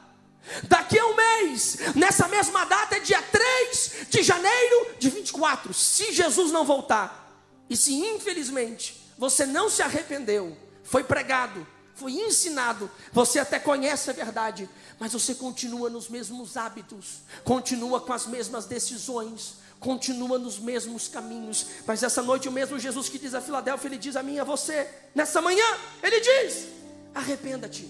Daqui 0.64 0.98
a 0.98 1.06
um 1.06 1.14
mês, 1.14 1.78
nessa 1.94 2.28
mesma 2.28 2.64
data, 2.66 2.96
é 2.96 3.00
dia 3.00 3.22
3 3.22 4.06
de 4.10 4.22
janeiro 4.22 4.94
de 4.98 5.08
24. 5.08 5.72
Se 5.72 6.12
Jesus 6.12 6.52
não 6.52 6.64
voltar, 6.64 7.23
e 7.68 7.76
se 7.76 7.94
infelizmente 7.94 9.10
você 9.16 9.46
não 9.46 9.70
se 9.70 9.82
arrependeu, 9.82 10.56
foi 10.82 11.04
pregado, 11.04 11.66
foi 11.94 12.12
ensinado, 12.12 12.90
você 13.12 13.38
até 13.38 13.58
conhece 13.58 14.10
a 14.10 14.12
verdade, 14.12 14.68
mas 14.98 15.12
você 15.12 15.34
continua 15.34 15.88
nos 15.88 16.08
mesmos 16.08 16.56
hábitos, 16.56 17.22
continua 17.44 18.00
com 18.00 18.12
as 18.12 18.26
mesmas 18.26 18.66
decisões, 18.66 19.54
continua 19.78 20.38
nos 20.38 20.58
mesmos 20.58 21.08
caminhos. 21.08 21.66
Mas 21.86 22.02
essa 22.02 22.22
noite, 22.22 22.48
o 22.48 22.52
mesmo 22.52 22.78
Jesus 22.78 23.08
que 23.08 23.18
diz 23.18 23.34
a 23.34 23.40
Filadélfia, 23.40 23.88
ele 23.88 23.98
diz 23.98 24.16
a 24.16 24.22
mim 24.22 24.38
a 24.38 24.44
você, 24.44 24.88
nessa 25.14 25.40
manhã, 25.40 25.64
ele 26.02 26.20
diz: 26.20 26.66
arrependa-te, 27.14 27.84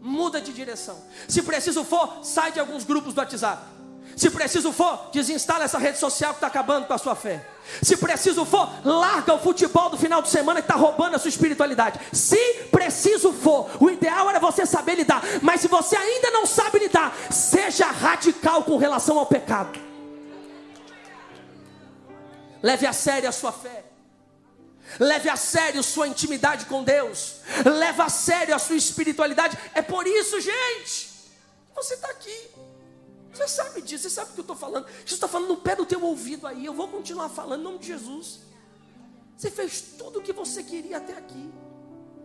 muda 0.00 0.40
de 0.40 0.52
direção. 0.52 1.02
Se 1.26 1.42
preciso 1.42 1.84
for, 1.84 2.24
sai 2.24 2.52
de 2.52 2.60
alguns 2.60 2.84
grupos 2.84 3.12
do 3.12 3.18
WhatsApp. 3.18 3.77
Se 4.18 4.30
preciso 4.30 4.72
for, 4.72 5.10
desinstala 5.12 5.62
essa 5.62 5.78
rede 5.78 5.96
social 5.96 6.32
que 6.32 6.38
está 6.38 6.48
acabando 6.48 6.88
com 6.88 6.92
a 6.92 6.98
sua 6.98 7.14
fé. 7.14 7.46
Se 7.80 7.96
preciso 7.96 8.44
for, 8.44 8.68
larga 8.84 9.32
o 9.32 9.38
futebol 9.38 9.88
do 9.90 9.96
final 9.96 10.20
de 10.20 10.28
semana 10.28 10.60
que 10.60 10.68
está 10.68 10.74
roubando 10.74 11.14
a 11.14 11.20
sua 11.20 11.28
espiritualidade. 11.28 12.00
Se 12.12 12.64
preciso 12.72 13.32
for, 13.32 13.70
o 13.78 13.88
ideal 13.88 14.28
era 14.28 14.40
você 14.40 14.66
saber 14.66 14.96
lidar. 14.96 15.22
Mas 15.40 15.60
se 15.60 15.68
você 15.68 15.94
ainda 15.94 16.32
não 16.32 16.46
sabe 16.46 16.80
lidar, 16.80 17.16
seja 17.30 17.86
radical 17.86 18.64
com 18.64 18.76
relação 18.76 19.20
ao 19.20 19.26
pecado. 19.26 19.78
Leve 22.60 22.88
a 22.88 22.92
sério 22.92 23.28
a 23.28 23.32
sua 23.32 23.52
fé. 23.52 23.84
Leve 24.98 25.28
a 25.28 25.36
sério 25.36 25.80
sua 25.80 26.08
intimidade 26.08 26.64
com 26.64 26.82
Deus. 26.82 27.36
Leve 27.64 28.02
a 28.02 28.08
sério 28.08 28.52
a 28.52 28.58
sua 28.58 28.74
espiritualidade. 28.74 29.56
É 29.74 29.80
por 29.80 30.08
isso, 30.08 30.40
gente 30.40 31.08
Você 31.76 31.94
está 31.94 32.08
aqui. 32.08 32.67
Você 33.32 33.46
sabe 33.48 33.82
disso, 33.82 34.04
você 34.04 34.10
sabe 34.10 34.30
o 34.30 34.34
que 34.34 34.40
eu 34.40 34.42
estou 34.42 34.56
falando. 34.56 34.86
Jesus 34.86 35.12
está 35.12 35.28
falando 35.28 35.48
no 35.48 35.56
pé 35.58 35.76
do 35.76 35.86
teu 35.86 36.02
ouvido 36.02 36.46
aí. 36.46 36.64
Eu 36.64 36.74
vou 36.74 36.88
continuar 36.88 37.28
falando 37.28 37.60
em 37.60 37.64
nome 37.64 37.78
de 37.78 37.86
Jesus. 37.88 38.40
Você 39.36 39.50
fez 39.50 39.80
tudo 39.96 40.18
o 40.18 40.22
que 40.22 40.32
você 40.32 40.62
queria 40.62 40.96
até 40.96 41.16
aqui. 41.16 41.50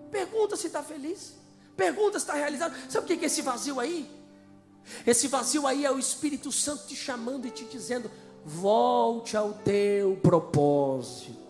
Pergunta 0.10 0.56
se 0.56 0.68
está 0.68 0.82
feliz. 0.82 1.36
Pergunta 1.76 2.20
se 2.20 2.24
está 2.26 2.34
realizado. 2.34 2.76
Sabe 2.90 3.06
o 3.06 3.18
que 3.18 3.24
é 3.24 3.28
esse 3.28 3.42
vazio 3.42 3.80
aí? 3.80 4.10
Esse 5.06 5.28
vazio 5.28 5.68
aí 5.68 5.86
é 5.86 5.92
o 5.92 6.00
Espírito 6.00 6.52
Santo 6.52 6.88
te 6.88 6.96
chamando 6.96 7.48
e 7.48 7.52
te 7.52 7.66
dizendo: 7.66 8.10
volte 8.46 9.38
ao 9.38 9.54
teu 9.54 10.18
propósito. 10.22 11.43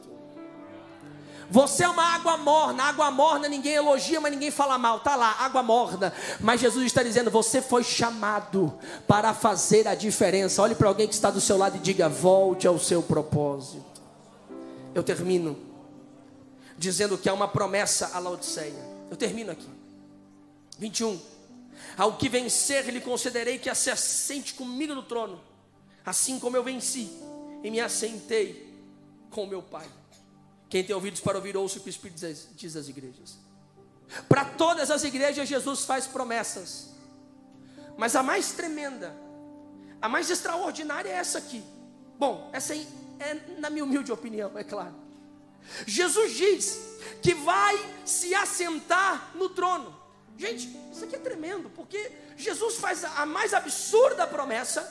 Você 1.53 1.83
é 1.83 1.87
uma 1.87 2.15
água 2.15 2.35
morna, 2.35 2.85
água 2.85 3.11
morna 3.11 3.47
ninguém 3.47 3.73
elogia, 3.73 4.19
mas 4.19 4.31
ninguém 4.31 4.49
fala 4.49 4.75
mal. 4.75 5.01
Tá 5.01 5.15
lá, 5.15 5.35
água 5.37 5.61
morna. 5.61 6.11
Mas 6.39 6.59
Jesus 6.59 6.83
está 6.83 7.03
dizendo: 7.03 7.29
você 7.29 7.61
foi 7.61 7.83
chamado 7.83 8.73
para 9.07 9.35
fazer 9.35 9.87
a 9.87 9.93
diferença. 9.93 10.63
Olhe 10.63 10.73
para 10.73 10.87
alguém 10.87 11.07
que 11.07 11.13
está 11.13 11.29
do 11.29 11.39
seu 11.39 11.55
lado 11.55 11.77
e 11.77 11.79
diga: 11.79 12.09
volte 12.09 12.65
ao 12.65 12.79
seu 12.79 13.03
propósito. 13.03 14.01
Eu 14.95 15.03
termino 15.03 15.55
dizendo 16.75 17.19
que 17.19 17.29
há 17.29 17.33
uma 17.35 17.47
promessa 17.47 18.09
a 18.15 18.19
Laodiceia. 18.19 18.73
Eu 19.11 19.15
termino 19.15 19.51
aqui. 19.51 19.69
21. 20.79 21.21
Ao 21.95 22.13
que 22.17 22.29
vencer, 22.29 22.89
lhe 22.89 22.99
concederei 22.99 23.59
que 23.59 23.71
se 23.75 23.91
assente 23.91 24.55
comigo 24.55 24.95
no 24.95 25.03
trono, 25.03 25.39
assim 26.03 26.39
como 26.39 26.57
eu 26.57 26.63
venci 26.63 27.11
e 27.63 27.69
me 27.69 27.79
assentei 27.79 28.73
com 29.29 29.45
meu 29.45 29.61
Pai. 29.61 29.85
Quem 30.73 30.83
tem 30.83 30.95
ouvidos 30.95 31.21
para 31.21 31.37
ouvir, 31.37 31.55
ouça 31.55 31.77
o 31.77 31.81
que 31.81 31.87
o 31.87 31.91
Espírito 31.91 32.19
diz, 32.19 32.47
diz 32.55 32.75
às 32.75 32.87
igrejas. 32.87 33.37
Para 34.27 34.43
todas 34.43 34.89
as 34.89 35.03
igrejas, 35.03 35.47
Jesus 35.47 35.85
faz 35.85 36.07
promessas, 36.07 36.89
mas 37.95 38.15
a 38.15 38.23
mais 38.23 38.53
tremenda, 38.53 39.15
a 40.01 40.09
mais 40.09 40.31
extraordinária 40.31 41.11
é 41.11 41.13
essa 41.13 41.37
aqui. 41.37 41.63
Bom, 42.17 42.49
essa 42.51 42.73
é, 42.73 42.87
é 43.19 43.35
na 43.59 43.69
minha 43.69 43.83
humilde 43.83 44.11
opinião, 44.11 44.57
é 44.57 44.63
claro. 44.63 44.95
Jesus 45.85 46.33
diz 46.33 46.79
que 47.21 47.35
vai 47.35 47.77
se 48.03 48.33
assentar 48.33 49.29
no 49.35 49.49
trono. 49.49 49.95
Gente, 50.35 50.75
isso 50.91 51.05
aqui 51.05 51.17
é 51.17 51.19
tremendo, 51.19 51.69
porque 51.69 52.11
Jesus 52.35 52.77
faz 52.77 53.03
a 53.03 53.27
mais 53.27 53.53
absurda 53.53 54.25
promessa 54.25 54.81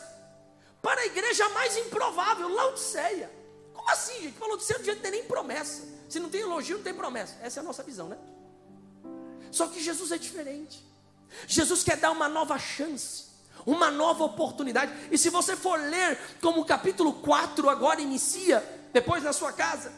para 0.80 1.00
a 1.00 1.06
igreja 1.06 1.48
mais 1.48 1.76
improvável, 1.76 2.48
Laodiceia. 2.48 3.41
Como 3.82 3.90
assim, 3.90 4.22
gente? 4.22 4.38
Para 4.38 4.46
Laodiceia 4.46 4.78
não 4.78 4.84
devia 4.84 5.00
ter 5.00 5.10
nem 5.10 5.24
promessa. 5.24 5.82
Se 6.08 6.20
não 6.20 6.30
tem 6.30 6.42
elogio, 6.42 6.76
não 6.76 6.84
tem 6.84 6.94
promessa. 6.94 7.36
Essa 7.42 7.58
é 7.58 7.62
a 7.62 7.64
nossa 7.64 7.82
visão, 7.82 8.08
né? 8.08 8.16
Só 9.50 9.66
que 9.66 9.82
Jesus 9.82 10.12
é 10.12 10.18
diferente. 10.18 10.84
Jesus 11.48 11.82
quer 11.82 11.96
dar 11.96 12.12
uma 12.12 12.28
nova 12.28 12.56
chance, 12.58 13.24
uma 13.66 13.90
nova 13.90 14.22
oportunidade. 14.22 14.92
E 15.10 15.18
se 15.18 15.30
você 15.30 15.56
for 15.56 15.80
ler 15.80 16.16
como 16.40 16.60
o 16.60 16.64
capítulo 16.64 17.14
4 17.14 17.68
agora 17.68 18.00
inicia, 18.00 18.64
depois 18.92 19.24
na 19.24 19.32
sua 19.32 19.52
casa, 19.52 19.92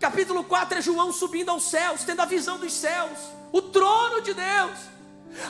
Capítulo 0.00 0.44
4 0.44 0.78
é 0.78 0.82
João 0.82 1.12
subindo 1.12 1.50
aos 1.50 1.64
céus, 1.64 2.04
tendo 2.04 2.22
a 2.22 2.24
visão 2.24 2.56
dos 2.56 2.72
céus, 2.72 3.18
o 3.50 3.60
trono 3.60 4.20
de 4.22 4.32
Deus, 4.32 4.78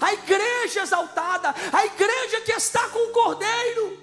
a 0.01 0.15
igreja 0.15 0.81
exaltada, 0.81 1.55
a 1.71 1.85
igreja 1.85 2.41
que 2.41 2.53
está 2.53 2.89
com 2.89 3.11
o 3.11 3.13
Cordeiro. 3.13 4.03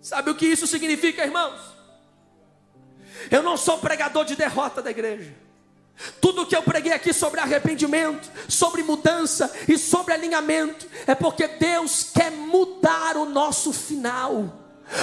Sabe 0.00 0.30
o 0.30 0.34
que 0.34 0.46
isso 0.46 0.66
significa, 0.66 1.22
irmãos? 1.24 1.60
Eu 3.30 3.42
não 3.42 3.56
sou 3.56 3.78
pregador 3.78 4.24
de 4.24 4.36
derrota 4.36 4.82
da 4.82 4.90
igreja. 4.90 5.32
Tudo 6.20 6.46
que 6.46 6.56
eu 6.56 6.62
preguei 6.62 6.92
aqui 6.92 7.12
sobre 7.12 7.40
arrependimento, 7.40 8.30
sobre 8.48 8.82
mudança 8.82 9.52
e 9.68 9.78
sobre 9.78 10.14
alinhamento, 10.14 10.86
é 11.06 11.14
porque 11.14 11.46
Deus 11.46 12.10
quer 12.12 12.30
mudar 12.30 13.16
o 13.16 13.24
nosso 13.24 13.72
final. 13.72 14.61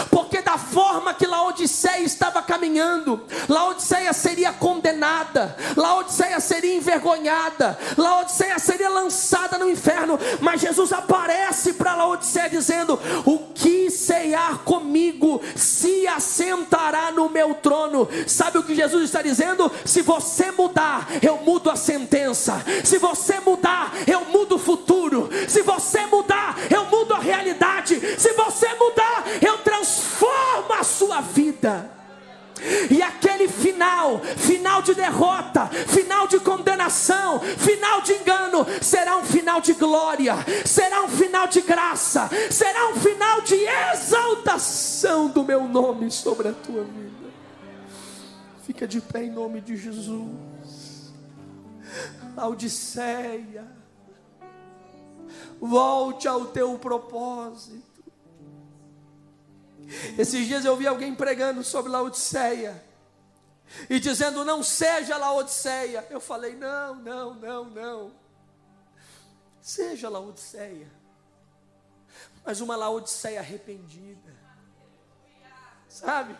Porque 0.10 0.42
da 0.42 0.58
forma 0.58 1.14
que 1.14 1.26
Laodiceia 1.26 2.04
estava 2.04 2.42
caminhando, 2.42 3.22
Laodiceia 3.48 4.14
seria 4.14 4.52
condenada, 4.52 5.56
Laodiceia 5.76 6.40
seria 6.40 6.76
envergonhada, 6.76 7.78
Laodiceia 7.98 8.60
seria 8.60 8.90
lançada 8.90 9.58
no 9.58 9.70
inferno. 9.70 10.20
Mas 10.40 10.62
Jesus 10.62 10.92
aparece 10.94 11.74
para 11.74 11.96
Laodiceia 11.96 12.50
dizendo: 12.50 13.00
O 13.26 13.40
que 13.54 13.90
ceiar 13.90 14.60
comigo 14.60 15.42
se 15.56 16.08
assentará 16.08 17.12
no 17.12 17.30
meu 17.30 17.54
trono. 17.56 18.08
Sabe 18.28 18.58
o 18.58 18.64
que 18.64 18.76
Jesus 18.76 19.04
está 19.04 19.22
dizendo? 19.22 19.72
Se 19.86 20.02
você 20.02 20.52
mudar, 20.52 21.08
eu 21.22 21.38
mudo 21.38 21.70
a 21.70 21.76
sentença. 21.76 22.64
Se 22.84 22.98
você 22.98 23.40
mudar, 23.40 23.92
eu 24.08 24.26
mudo 24.26 24.56
o 24.56 24.60
futuro. 24.60 25.30
Se 25.48 25.62
você 25.62 26.06
mudar, 26.06 26.58
eu 26.70 26.86
mudo 26.86 27.14
a 27.14 27.20
realidade. 27.20 28.00
Se 28.18 28.34
você 28.34 28.68
mudar, 28.76 29.24
eu 29.42 29.60
transformo 29.80 30.74
a 30.74 30.84
sua 30.84 31.22
vida. 31.22 31.90
E 32.92 33.02
aquele 33.02 33.48
final, 33.48 34.20
final 34.20 34.82
de 34.82 34.94
derrota, 34.94 35.68
final 35.68 36.28
de 36.28 36.40
condenação, 36.42 37.40
final 37.40 38.02
de 38.02 38.14
engano, 38.14 38.66
será 38.82 39.18
um 39.18 39.24
final 39.24 39.62
de 39.62 39.74
glória, 39.74 40.36
será 40.66 41.04
um 41.04 41.08
final 41.08 41.48
de 41.48 41.62
graça, 41.62 42.30
será 42.52 42.90
um 42.90 42.96
final 42.96 43.42
de 43.42 43.56
exaltação 43.56 45.30
do 45.30 45.42
meu 45.42 45.70
nome 45.70 46.12
sobre 46.12 46.50
a 46.50 46.54
tua 46.54 46.84
vida. 46.84 47.30
Fica 48.66 48.86
de 48.86 49.00
pé 49.00 49.24
em 49.24 49.32
nome 49.32 49.62
de 49.62 49.78
Jesus. 49.78 51.14
Laodiceia, 52.36 53.66
volte 55.62 56.28
ao 56.28 56.48
teu 56.48 56.78
propósito. 56.78 57.89
Esses 60.18 60.46
dias 60.46 60.66
eu 60.66 60.76
vi 60.76 60.86
alguém 60.86 61.16
pregando 61.16 61.64
sobre 61.64 61.92
Laodiceia 61.92 62.84
e 63.90 64.00
dizendo: 64.00 64.46
Não 64.46 64.62
seja 64.62 65.18
Laodiceia. 65.18 66.06
Eu 66.10 66.20
falei: 66.20 66.56
Não, 66.56 66.96
não, 66.96 67.34
não, 67.34 67.66
não. 67.66 68.14
Seja 69.62 70.10
Laodiceia, 70.10 70.90
mas 72.46 72.62
uma 72.62 72.76
Laodiceia 72.76 73.40
arrependida, 73.40 74.34
sabe? 75.88 76.36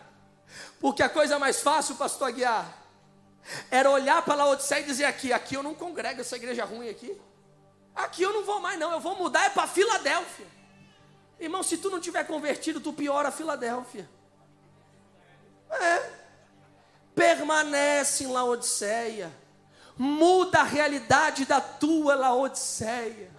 Porque 0.80 1.02
a 1.02 1.08
coisa 1.08 1.38
mais 1.38 1.60
fácil, 1.60 1.96
pastor 1.96 2.28
Aguiar, 2.28 2.76
era 3.70 3.90
olhar 3.90 4.22
para 4.22 4.34
Laodiceia 4.36 4.80
e 4.80 4.86
dizer: 4.86 5.04
Aqui, 5.04 5.32
aqui 5.32 5.54
eu 5.54 5.62
não 5.62 5.74
congrego 5.74 6.20
essa 6.20 6.36
igreja 6.36 6.64
ruim 6.64 6.88
aqui. 6.88 7.20
Aqui 7.94 8.22
eu 8.22 8.32
não 8.32 8.44
vou 8.44 8.60
mais, 8.60 8.78
não. 8.78 8.92
Eu 8.92 9.00
vou 9.00 9.16
mudar 9.16 9.44
é 9.44 9.50
para 9.50 9.66
Filadélfia. 9.66 10.59
Irmão, 11.40 11.62
se 11.62 11.78
tu 11.78 11.88
não 11.88 11.98
tiver 11.98 12.24
convertido, 12.24 12.80
tu 12.80 12.92
piora 12.92 13.28
a 13.28 13.32
Filadélfia. 13.32 14.08
É. 15.70 16.10
Permanece 17.14 18.24
em 18.24 18.26
Laodiceia. 18.26 19.32
Muda 19.96 20.60
a 20.60 20.64
realidade 20.64 21.46
da 21.46 21.60
tua 21.60 22.14
Laodiceia. 22.14 23.30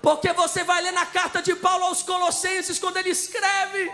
Porque 0.00 0.32
você 0.32 0.64
vai 0.64 0.80
ler 0.80 0.92
na 0.92 1.04
carta 1.04 1.42
de 1.42 1.54
Paulo 1.54 1.84
aos 1.84 2.02
Colossenses, 2.02 2.78
quando 2.78 2.96
ele 2.96 3.10
escreve 3.10 3.92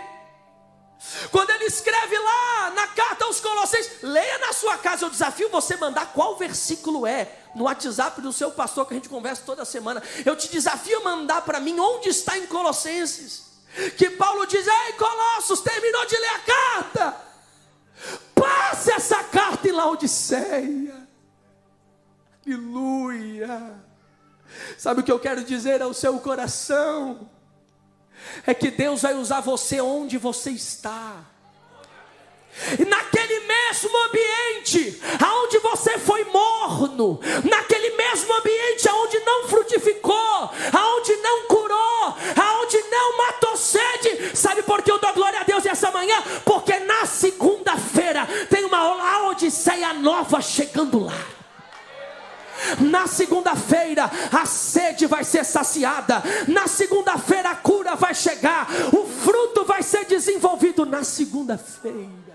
quando 1.31 1.49
ele 1.51 1.65
escreve 1.65 2.17
lá 2.17 2.71
na 2.71 2.87
carta 2.87 3.25
aos 3.25 3.39
Colossenses, 3.39 4.01
leia 4.01 4.39
na 4.39 4.53
sua 4.53 4.77
casa. 4.77 5.05
Eu 5.05 5.09
desafio 5.09 5.49
você 5.49 5.75
mandar 5.77 6.11
qual 6.13 6.35
versículo 6.37 7.05
é 7.05 7.31
no 7.55 7.65
WhatsApp 7.65 8.19
do 8.21 8.33
seu 8.33 8.51
pastor 8.51 8.85
que 8.85 8.93
a 8.93 8.97
gente 8.97 9.09
conversa 9.09 9.43
toda 9.45 9.63
semana. 9.63 10.01
Eu 10.25 10.35
te 10.35 10.49
desafio 10.49 10.99
a 10.99 11.03
mandar 11.03 11.41
para 11.41 11.59
mim 11.59 11.79
onde 11.79 12.09
está 12.09 12.37
em 12.37 12.47
Colossenses. 12.47 13.45
Que 13.95 14.09
Paulo 14.11 14.45
diz: 14.47 14.65
Ei, 14.65 14.93
Colossos, 14.93 15.61
terminou 15.61 16.05
de 16.05 16.17
ler 16.17 16.29
a 16.29 16.39
carta. 16.39 17.21
Passe 18.33 18.91
essa 18.91 19.23
carta 19.23 19.67
em 19.67 19.71
Laodiceia. 19.71 21.07
Aleluia. 22.45 23.75
Sabe 24.77 25.01
o 25.01 25.03
que 25.03 25.11
eu 25.11 25.19
quero 25.19 25.43
dizer 25.43 25.81
ao 25.81 25.93
seu 25.93 26.19
coração? 26.19 27.29
É 28.45 28.53
que 28.53 28.71
Deus 28.71 29.01
vai 29.01 29.15
usar 29.15 29.41
você 29.41 29.81
onde 29.81 30.17
você 30.17 30.51
está. 30.51 31.15
E 32.79 32.85
naquele 32.85 33.39
mesmo 33.41 33.95
ambiente 34.05 34.99
aonde 35.23 35.59
você 35.59 35.97
foi 35.99 36.23
morno, 36.25 37.19
naquele 37.43 37.91
mesmo 37.91 38.33
ambiente 38.33 38.89
aonde 38.89 39.19
não 39.19 39.47
frutificou, 39.47 40.49
aonde 40.73 41.15
não 41.17 41.45
curou, 41.45 42.15
aonde 42.35 42.81
não 42.89 43.17
matou 43.17 43.55
sede, 43.55 44.35
sabe 44.35 44.63
por 44.63 44.81
que 44.81 44.91
eu 44.91 44.97
dou 44.97 45.13
glória 45.13 45.39
a 45.39 45.43
Deus 45.43 45.65
essa 45.65 45.91
manhã? 45.91 46.21
Porque 46.43 46.79
na 46.79 47.05
segunda-feira 47.05 48.27
tem 48.49 48.65
uma 48.65 49.27
Odisseia 49.37 49.93
nova 49.93 50.41
chegando 50.41 50.99
lá. 50.99 51.36
Na 52.79 53.07
segunda-feira 53.07 54.09
a 54.31 54.45
sede 54.45 55.05
vai 55.05 55.23
ser 55.23 55.43
saciada. 55.43 56.23
Na 56.47 56.67
segunda-feira 56.67 57.51
a 57.51 57.55
cura 57.55 57.95
vai 57.95 58.13
chegar. 58.13 58.67
O 58.93 59.05
fruto 59.05 59.65
vai 59.65 59.83
ser 59.83 60.05
desenvolvido 60.05 60.85
na 60.85 61.03
segunda-feira. 61.03 62.26